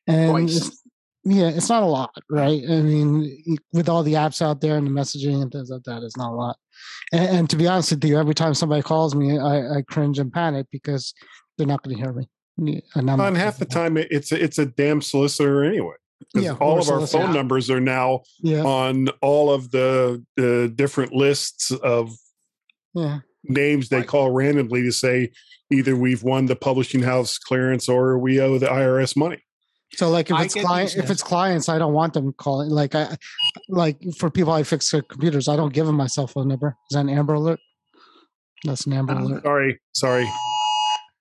And 0.08 0.50
it's, 0.50 0.82
yeah, 1.24 1.50
it's 1.50 1.70
not 1.70 1.84
a 1.84 1.88
lot, 1.88 2.12
right? 2.30 2.62
I 2.68 2.82
mean, 2.82 3.58
with 3.74 3.90
all 3.90 4.04
the 4.04 4.14
apps 4.14 4.42
out 4.42 4.62
there 4.62 4.78
and 4.78 4.86
the 4.88 4.92
messaging 4.92 5.42
and 5.42 5.52
things 5.52 5.70
like 5.70 5.84
that, 5.84 6.04
it's 6.04 6.18
not 6.18 6.32
a 6.32 6.36
lot. 6.36 6.58
And, 7.12 7.38
and 7.40 7.50
to 7.50 7.56
be 7.56 7.68
honest 7.68 7.92
with 7.92 8.04
you, 8.06 8.18
every 8.18 8.34
time 8.36 8.54
somebody 8.54 8.82
calls 8.82 9.16
me, 9.16 9.38
I, 9.38 9.78
I 9.78 9.82
cringe 9.84 10.20
and 10.20 10.32
panic 10.32 10.68
because 10.72 11.14
they're 11.58 11.68
not 11.68 11.84
going 11.84 11.96
to 11.98 12.02
hear 12.04 12.14
me. 12.58 12.84
And 12.96 13.10
I'm 13.10 13.36
half 13.36 13.58
the 13.58 13.66
time, 13.66 13.98
it's 13.98 14.32
a, 14.32 14.44
it's 14.44 14.58
a 14.60 14.66
damn 14.66 15.02
solicitor 15.02 15.64
anyway. 15.64 15.96
Yeah, 16.36 16.54
all 16.60 16.78
of 16.80 16.88
our 16.90 17.08
phone 17.08 17.34
numbers 17.34 17.72
are 17.72 17.82
now 17.82 18.22
yeah. 18.42 18.64
on 18.64 19.10
all 19.24 19.52
of 19.52 19.72
the 19.72 20.22
different 20.78 21.14
lists 21.14 21.72
of 21.72 22.16
yeah 22.94 23.20
names 23.44 23.90
they 23.90 24.04
call 24.04 24.32
randomly 24.32 24.84
to 24.84 24.92
say 24.92 25.32
either 25.72 25.96
we've 25.96 26.24
won 26.24 26.46
the 26.46 26.56
publishing 26.56 27.02
house 27.04 27.38
clearance 27.38 27.88
or 27.90 28.18
we 28.18 28.40
owe 28.40 28.58
the 28.58 28.68
IRS 28.68 29.16
money. 29.16 29.42
So 29.94 30.10
like 30.10 30.30
if 30.32 30.40
it's 30.40 30.54
client 30.56 30.96
if 30.96 31.10
it's 31.10 31.24
clients, 31.24 31.68
I 31.68 31.78
don't 31.78 31.94
want 31.94 32.14
them 32.14 32.34
calling. 32.34 32.70
Like 32.70 32.96
I 32.96 33.18
like 33.68 33.98
for 34.18 34.30
people 34.30 34.54
I 34.54 34.64
fix 34.64 34.90
their 34.90 35.02
computers, 35.02 35.48
I 35.48 35.56
don't 35.56 35.74
give 35.74 35.86
them 35.86 35.96
my 35.96 36.08
cell 36.08 36.28
phone 36.28 36.48
number. 36.48 36.78
Is 36.90 36.96
that 36.96 37.02
an 37.02 37.10
Amber 37.10 37.34
Alert? 37.34 37.60
That's 38.64 38.86
an 38.86 38.94
Amber 38.94 39.14
um, 39.14 39.24
Alert. 39.26 39.44
Sorry, 39.44 39.80
sorry. 39.94 40.30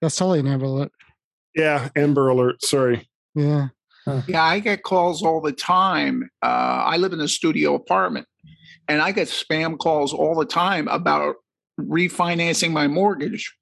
That's 0.00 0.14
totally 0.16 0.40
an 0.40 0.46
Amber 0.46 0.66
Alert. 0.66 0.92
Yeah, 1.54 1.88
Amber 1.96 2.28
Alert. 2.28 2.64
Sorry. 2.64 3.09
Yeah. 3.35 3.68
Huh. 4.04 4.22
Yeah, 4.28 4.44
I 4.44 4.61
get 4.61 4.83
calls 4.85 5.22
all 5.22 5.40
the 5.40 5.52
time. 5.52 6.30
Uh, 6.42 6.46
I 6.46 6.96
live 6.96 7.12
in 7.12 7.20
a 7.20 7.28
studio 7.28 7.74
apartment, 7.74 8.28
and 8.88 9.02
I 9.02 9.11
get 9.11 9.26
spam 9.26 9.78
calls 9.78 10.14
all 10.14 10.37
the 10.37 10.46
time 10.46 10.87
about 10.88 11.35
refinancing 11.83 12.73
my 12.73 12.88
mortgage. 12.88 13.55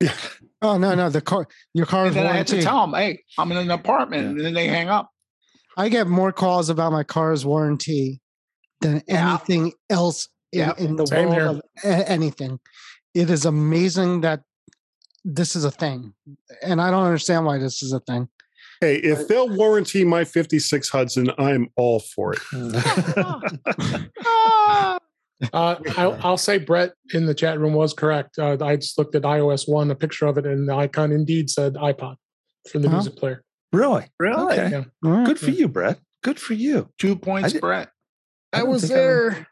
Yeah. 0.00 0.14
Oh 0.62 0.78
no, 0.78 0.94
no, 0.94 1.10
the 1.10 1.20
car, 1.20 1.46
your 1.74 1.86
car. 1.86 2.06
And 2.06 2.16
then 2.16 2.26
I 2.26 2.32
had 2.36 2.46
to 2.48 2.62
tell 2.62 2.80
them, 2.86 2.94
"Hey, 2.94 3.20
I'm 3.38 3.50
in 3.52 3.58
an 3.58 3.70
apartment," 3.70 4.22
yeah. 4.24 4.28
and 4.30 4.40
then 4.40 4.54
they 4.54 4.66
hang 4.68 4.88
up. 4.88 5.10
I 5.76 5.88
get 5.88 6.06
more 6.06 6.32
calls 6.32 6.68
about 6.70 6.92
my 6.92 7.02
car's 7.02 7.44
warranty 7.44 8.20
than 8.80 9.02
yeah. 9.06 9.30
anything 9.30 9.72
else 9.90 10.28
in, 10.52 10.60
yeah. 10.60 10.72
in 10.78 10.96
the 10.96 11.06
Same 11.06 11.28
world 11.28 11.60
here. 11.82 11.92
of 11.92 12.04
anything. 12.08 12.60
It 13.14 13.28
is 13.28 13.44
amazing 13.44 14.22
that 14.22 14.40
this 15.24 15.54
is 15.54 15.64
a 15.64 15.70
thing, 15.70 16.14
and 16.62 16.80
I 16.80 16.90
don't 16.90 17.04
understand 17.04 17.44
why 17.44 17.58
this 17.58 17.82
is 17.82 17.92
a 17.92 18.00
thing. 18.00 18.28
Hey, 18.80 18.94
if 18.96 19.28
they'll 19.28 19.54
warranty 19.54 20.06
my 20.06 20.24
56 20.24 20.88
Hudson, 20.88 21.30
I'm 21.36 21.68
all 21.76 22.00
for 22.00 22.32
it. 22.32 22.40
Oh, 24.24 24.39
uh, 25.52 25.76
I, 25.98 26.06
will 26.06 26.36
say 26.36 26.58
Brett 26.58 26.92
in 27.14 27.26
the 27.26 27.34
chat 27.34 27.58
room 27.58 27.72
was 27.74 27.94
correct. 27.94 28.38
Uh, 28.38 28.56
I 28.60 28.76
just 28.76 28.98
looked 28.98 29.14
at 29.14 29.22
iOS 29.22 29.68
one, 29.68 29.90
a 29.90 29.94
picture 29.94 30.26
of 30.26 30.38
it, 30.38 30.46
and 30.46 30.68
the 30.68 30.74
icon 30.74 31.12
indeed 31.12 31.50
said 31.50 31.74
iPod 31.74 32.16
for 32.70 32.78
the 32.78 32.88
huh? 32.88 32.96
music 32.96 33.16
player. 33.16 33.42
Really, 33.72 34.06
really, 34.18 34.58
okay. 34.58 34.70
yeah. 34.70 34.84
right. 35.02 35.24
good 35.24 35.38
for 35.38 35.50
yeah. 35.50 35.58
you, 35.60 35.68
Brett. 35.68 35.98
Good 36.22 36.40
for 36.40 36.54
you. 36.54 36.88
Two 36.98 37.14
points, 37.16 37.54
I 37.54 37.58
Brett. 37.60 37.88
I, 38.52 38.60
I 38.60 38.62
was 38.64 38.88
there. 38.88 39.46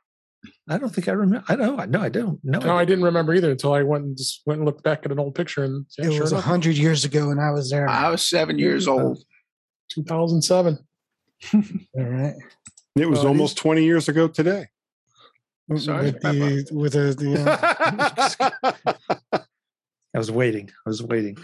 I, 0.69 0.75
I, 0.75 0.79
don't 0.79 0.91
think 0.93 1.09
I 1.09 1.13
remember. 1.13 1.45
I 1.49 1.55
don't. 1.55 1.79
I 1.79 1.87
know. 1.87 2.01
I 2.03 2.09
don't. 2.09 2.41
No, 2.43 2.59
no 2.59 2.77
I, 2.77 2.85
didn't. 2.85 3.05
remember 3.05 3.33
either 3.35 3.51
until 3.53 3.73
I 3.75 3.85
went 3.85 4.05
and 4.05 4.17
just 4.17 4.43
went 4.45 4.59
and 4.59 4.67
looked 4.67 4.83
back 4.83 5.05
at 5.07 5.13
an 5.13 5.21
old 5.21 5.37
picture. 5.37 5.63
And 5.63 5.87
yeah, 5.99 6.07
it 6.09 6.13
sure 6.13 6.21
was 6.23 6.33
a 6.33 6.41
hundred 6.41 6.77
years 6.77 7.05
ago, 7.05 7.31
and 7.31 7.41
I 7.41 7.53
was 7.53 7.71
there. 7.71 7.89
I 7.89 8.09
was 8.11 8.29
seven 8.29 8.59
years 8.59 8.89
old. 8.89 9.19
Two 9.89 10.03
thousand 10.03 10.43
seven. 10.43 10.81
All 11.55 11.63
right. 11.95 12.35
It 12.97 13.09
was 13.09 13.21
uh, 13.25 13.29
almost 13.29 13.57
20 13.59 13.85
years 13.85 14.09
ago 14.09 14.27
today. 14.27 14.67
Sorry, 15.77 16.05
with 16.07 16.21
the, 16.23 16.69
with 16.73 16.93
the, 16.95 18.53
the 18.71 18.97
uh, 19.35 19.39
I 20.15 20.19
was 20.19 20.31
waiting. 20.31 20.71
I 20.71 20.89
was 20.89 21.03
waiting. 21.03 21.37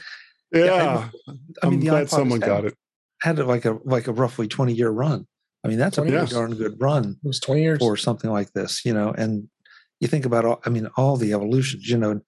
Yeah, 0.53 0.65
yeah 0.65 1.09
I, 1.29 1.33
I 1.63 1.69
mean, 1.69 1.81
I'm 1.81 1.81
glad 1.81 2.11
someone 2.11 2.41
had, 2.41 2.47
got 2.47 2.65
it. 2.65 2.75
Had 3.21 3.39
like 3.41 3.67
a 3.67 3.79
like 3.85 4.07
a 4.07 4.13
roughly 4.13 4.49
twenty 4.49 4.73
year 4.73 4.89
run. 4.91 5.27
I 5.63 5.69
mean, 5.69 5.79
that's 5.79 5.99
a 5.99 6.03
pretty 6.03 6.27
darn 6.27 6.55
good 6.55 6.81
run. 6.81 7.17
It 7.23 7.27
was 7.29 7.39
twenty 7.39 7.63
years 7.63 7.79
for 7.81 7.97
something 7.99 8.31
like 8.31 8.53
this, 8.53 8.83
you 8.85 8.95
know. 8.95 9.11
And 9.13 9.47
you 10.01 10.09
think 10.09 10.25
about 10.25 10.45
all. 10.47 10.63
I 10.65 10.71
mean, 10.71 10.89
all 10.97 11.17
the 11.19 11.35
evolutions, 11.35 11.89
you 11.91 11.99
know. 11.99 12.21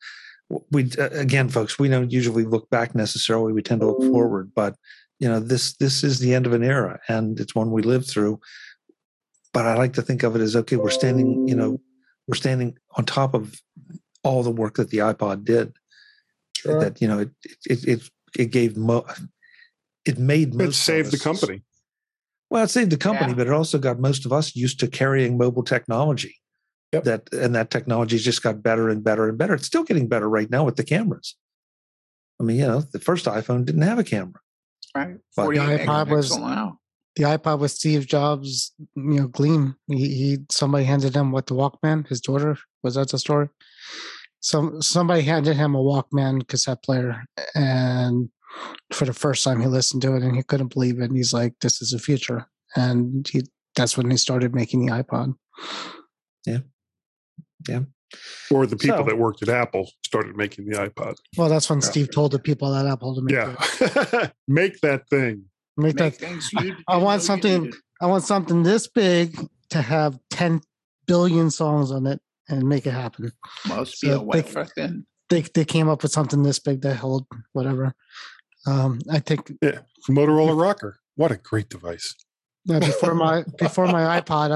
We 0.70 0.92
uh, 0.98 1.08
again, 1.12 1.48
folks, 1.48 1.78
we 1.78 1.88
don't 1.88 2.12
usually 2.12 2.44
look 2.44 2.68
back 2.68 2.94
necessarily. 2.94 3.54
We 3.54 3.62
tend 3.62 3.80
to 3.80 3.86
look 3.86 4.00
mm. 4.00 4.10
forward, 4.10 4.52
but 4.54 4.74
you 5.18 5.28
know, 5.30 5.40
this 5.40 5.74
this 5.78 6.04
is 6.04 6.18
the 6.18 6.34
end 6.34 6.44
of 6.46 6.52
an 6.52 6.62
era, 6.62 7.00
and 7.08 7.40
it's 7.40 7.54
one 7.54 7.70
we 7.70 7.82
lived 7.82 8.06
through 8.08 8.38
but 9.56 9.64
I 9.64 9.74
like 9.74 9.94
to 9.94 10.02
think 10.02 10.22
of 10.22 10.36
it 10.36 10.42
as 10.42 10.54
okay, 10.54 10.76
we're 10.76 10.90
standing, 10.90 11.48
you 11.48 11.56
know, 11.56 11.80
we're 12.28 12.34
standing 12.34 12.76
on 12.98 13.06
top 13.06 13.32
of 13.32 13.58
all 14.22 14.42
the 14.42 14.50
work 14.50 14.74
that 14.74 14.90
the 14.90 14.98
iPod 14.98 15.46
did. 15.46 15.72
Sure. 16.58 16.78
That 16.78 17.00
you 17.00 17.08
know, 17.08 17.20
it 17.20 17.30
it 17.64 17.84
it 17.86 18.10
it 18.38 18.44
gave 18.50 18.76
mo- 18.76 19.06
it 20.04 20.18
made 20.18 20.52
most. 20.54 20.68
It 20.68 20.74
saved 20.82 21.10
the 21.10 21.18
company. 21.18 21.62
Well, 22.50 22.64
it 22.64 22.68
saved 22.70 22.90
the 22.92 22.98
company, 22.98 23.30
yeah. 23.30 23.34
but 23.36 23.46
it 23.46 23.52
also 23.54 23.78
got 23.78 23.98
most 23.98 24.26
of 24.26 24.32
us 24.34 24.54
used 24.54 24.78
to 24.80 24.88
carrying 24.88 25.38
mobile 25.38 25.64
technology. 25.64 26.36
Yep. 26.92 27.04
That 27.04 27.32
and 27.32 27.54
that 27.54 27.70
technology 27.70 28.18
just 28.18 28.42
got 28.42 28.62
better 28.62 28.90
and 28.90 29.02
better 29.02 29.26
and 29.26 29.38
better. 29.38 29.54
It's 29.54 29.66
still 29.66 29.84
getting 29.84 30.06
better 30.06 30.28
right 30.28 30.50
now 30.50 30.64
with 30.64 30.76
the 30.76 30.84
cameras. 30.84 31.34
I 32.38 32.42
mean, 32.42 32.58
you 32.58 32.66
know, 32.66 32.82
the 32.82 33.00
first 33.00 33.24
iPhone 33.24 33.64
didn't 33.64 33.82
have 33.82 33.98
a 33.98 34.04
camera. 34.04 34.38
Right. 34.94 35.16
But 35.34 35.46
the 35.48 35.56
iPod 35.56 36.10
was 36.10 36.36
now 36.36 36.78
the 37.16 37.24
iPod 37.24 37.58
was 37.60 37.72
Steve 37.72 38.06
Jobs, 38.06 38.72
you 38.78 38.88
know, 38.94 39.26
gleam. 39.28 39.74
He, 39.88 39.96
he 39.96 40.38
somebody 40.50 40.84
handed 40.84 41.16
him 41.16 41.32
what 41.32 41.46
the 41.46 41.54
Walkman. 41.54 42.06
His 42.08 42.20
daughter 42.20 42.56
was 42.82 42.94
that 42.94 43.08
the 43.10 43.18
story. 43.18 43.48
Some 44.40 44.80
somebody 44.82 45.22
handed 45.22 45.56
him 45.56 45.74
a 45.74 45.78
Walkman 45.82 46.46
cassette 46.46 46.82
player, 46.84 47.24
and 47.54 48.28
for 48.92 49.06
the 49.06 49.14
first 49.14 49.42
time 49.44 49.60
he 49.60 49.66
listened 49.66 50.02
to 50.02 50.14
it 50.14 50.22
and 50.22 50.36
he 50.36 50.42
couldn't 50.42 50.72
believe 50.72 51.00
it. 51.00 51.04
And 51.06 51.16
he's 51.16 51.32
like, 51.32 51.54
"This 51.62 51.80
is 51.80 51.90
the 51.90 51.98
future." 51.98 52.46
And 52.76 53.26
he 53.32 53.42
that's 53.74 53.96
when 53.96 54.10
he 54.10 54.18
started 54.18 54.54
making 54.54 54.84
the 54.84 54.92
iPod. 54.92 55.34
Yeah, 56.44 56.58
yeah. 57.66 57.80
Or 58.50 58.66
the 58.66 58.76
people 58.76 58.98
so, 58.98 59.04
that 59.04 59.18
worked 59.18 59.42
at 59.42 59.48
Apple 59.48 59.90
started 60.06 60.36
making 60.36 60.68
the 60.68 60.76
iPod. 60.78 61.16
Well, 61.36 61.48
that's 61.48 61.68
when 61.68 61.80
yeah. 61.80 61.86
Steve 61.88 62.10
told 62.12 62.32
the 62.32 62.38
people 62.38 62.74
at 62.74 62.86
Apple 62.86 63.14
to 63.14 63.22
make 63.22 63.32
yeah. 63.34 64.28
make 64.48 64.80
that 64.80 65.08
thing 65.08 65.44
make, 65.76 65.96
make 65.98 66.18
that. 66.18 66.76
I 66.88 66.96
want 66.96 67.22
something. 67.22 67.72
I 68.00 68.06
want 68.06 68.24
something 68.24 68.62
this 68.62 68.86
big 68.86 69.38
to 69.70 69.82
have 69.82 70.18
ten 70.30 70.60
billion 71.06 71.50
songs 71.50 71.90
on 71.90 72.06
it 72.06 72.20
and 72.48 72.68
make 72.68 72.86
it 72.86 72.90
happen. 72.92 73.32
Must 73.68 73.96
so 73.98 74.06
be 74.06 74.12
a 74.12 74.20
white 74.20 74.46
they, 74.76 74.96
they 75.28 75.40
they 75.42 75.64
came 75.64 75.88
up 75.88 76.02
with 76.02 76.12
something 76.12 76.42
this 76.42 76.58
big 76.58 76.82
to 76.82 76.94
hold 76.94 77.26
whatever. 77.52 77.94
Um, 78.66 79.00
I 79.10 79.18
think 79.20 79.52
yeah. 79.62 79.78
Motorola 80.08 80.50
ROKR. 80.56 80.94
What 81.14 81.30
a 81.30 81.36
great 81.36 81.68
device. 81.68 82.14
Yeah, 82.64 82.80
before 82.80 83.14
my 83.14 83.44
before 83.58 83.86
my 83.86 84.20
iPod, 84.20 84.50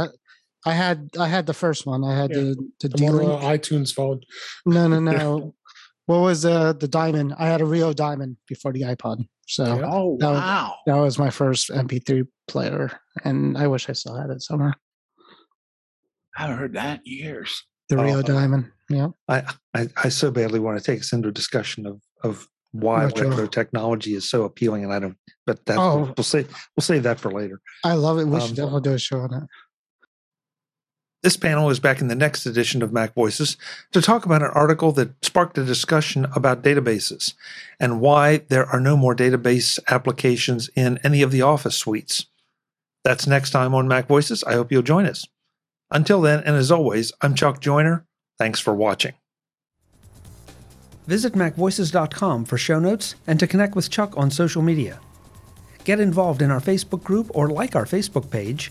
I, 0.66 0.70
I, 0.70 0.74
had 0.74 1.08
I 1.18 1.28
had 1.28 1.46
the 1.46 1.54
first 1.54 1.86
one. 1.86 2.04
I 2.04 2.14
had 2.16 2.30
yeah. 2.30 2.36
the 2.36 2.70
the, 2.80 2.88
the 2.88 2.98
Motorola 2.98 3.40
iTunes 3.42 3.94
phone. 3.94 4.20
No, 4.66 4.88
no, 4.88 5.00
no. 5.00 5.54
What 6.06 6.22
was 6.22 6.44
uh, 6.44 6.72
the 6.72 6.88
diamond? 6.88 7.36
I 7.38 7.46
had 7.46 7.60
a 7.60 7.64
Rio 7.64 7.92
diamond 7.92 8.36
before 8.48 8.72
the 8.72 8.80
iPod. 8.80 9.24
So 9.50 9.64
oh 9.84 10.16
that 10.20 10.30
wow, 10.30 10.76
was, 10.76 10.76
that 10.86 10.94
was 11.00 11.18
my 11.18 11.28
first 11.30 11.70
MP3 11.70 12.24
player, 12.46 12.88
and 13.24 13.58
I 13.58 13.66
wish 13.66 13.88
I 13.90 13.94
still 13.94 14.14
had 14.14 14.30
it 14.30 14.42
somewhere. 14.42 14.74
I 16.38 16.46
have 16.46 16.56
heard 16.56 16.74
that 16.74 17.00
years. 17.04 17.50
The 17.88 17.96
Rio 17.96 18.14
oh, 18.18 18.18
uh, 18.20 18.22
Diamond. 18.22 18.70
Yeah. 18.88 19.08
I, 19.28 19.42
I, 19.74 19.88
I 20.04 20.08
so 20.08 20.30
badly 20.30 20.60
want 20.60 20.78
to 20.78 20.84
take 20.84 21.00
us 21.00 21.12
into 21.12 21.30
a 21.30 21.32
discussion 21.32 21.84
of 21.84 22.00
of 22.22 22.46
why 22.70 22.98
molecular 23.06 23.48
technology 23.48 24.14
is 24.14 24.30
so 24.30 24.44
appealing, 24.44 24.84
and 24.84 24.92
I 24.92 25.00
don't. 25.00 25.16
But 25.46 25.66
that 25.66 25.78
oh, 25.78 25.96
we'll, 25.98 26.14
we'll 26.18 26.22
save 26.24 26.46
we'll 26.76 26.82
save 26.82 27.02
that 27.02 27.18
for 27.18 27.32
later. 27.32 27.60
I 27.84 27.94
love 27.94 28.18
it. 28.20 28.26
We 28.26 28.36
um, 28.38 28.46
should 28.46 28.54
definitely 28.54 28.82
do 28.82 28.92
a 28.94 28.98
show 29.00 29.18
on 29.18 29.34
it. 29.34 29.42
This 31.22 31.36
panel 31.36 31.68
is 31.68 31.80
back 31.80 32.00
in 32.00 32.08
the 32.08 32.14
next 32.14 32.46
edition 32.46 32.80
of 32.80 32.94
Mac 32.94 33.12
Voices 33.12 33.58
to 33.92 34.00
talk 34.00 34.24
about 34.24 34.40
an 34.42 34.50
article 34.54 34.90
that 34.92 35.22
sparked 35.22 35.58
a 35.58 35.64
discussion 35.64 36.24
about 36.34 36.62
databases 36.62 37.34
and 37.78 38.00
why 38.00 38.38
there 38.48 38.64
are 38.64 38.80
no 38.80 38.96
more 38.96 39.14
database 39.14 39.78
applications 39.88 40.70
in 40.74 40.98
any 41.04 41.20
of 41.20 41.30
the 41.30 41.42
office 41.42 41.76
suites. 41.76 42.24
That's 43.04 43.26
next 43.26 43.50
time 43.50 43.74
on 43.74 43.86
Mac 43.86 44.06
Voices. 44.06 44.42
I 44.44 44.54
hope 44.54 44.72
you'll 44.72 44.80
join 44.80 45.04
us. 45.04 45.26
Until 45.90 46.22
then, 46.22 46.42
and 46.46 46.56
as 46.56 46.72
always, 46.72 47.12
I'm 47.20 47.34
Chuck 47.34 47.60
Joiner. 47.60 48.06
Thanks 48.38 48.58
for 48.60 48.74
watching. 48.74 49.12
Visit 51.06 51.34
macvoices.com 51.34 52.46
for 52.46 52.56
show 52.56 52.78
notes 52.80 53.14
and 53.26 53.38
to 53.40 53.46
connect 53.46 53.76
with 53.76 53.90
Chuck 53.90 54.16
on 54.16 54.30
social 54.30 54.62
media. 54.62 54.98
Get 55.84 56.00
involved 56.00 56.40
in 56.40 56.50
our 56.50 56.60
Facebook 56.60 57.02
group 57.04 57.30
or 57.34 57.50
like 57.50 57.76
our 57.76 57.84
Facebook 57.84 58.30
page 58.30 58.70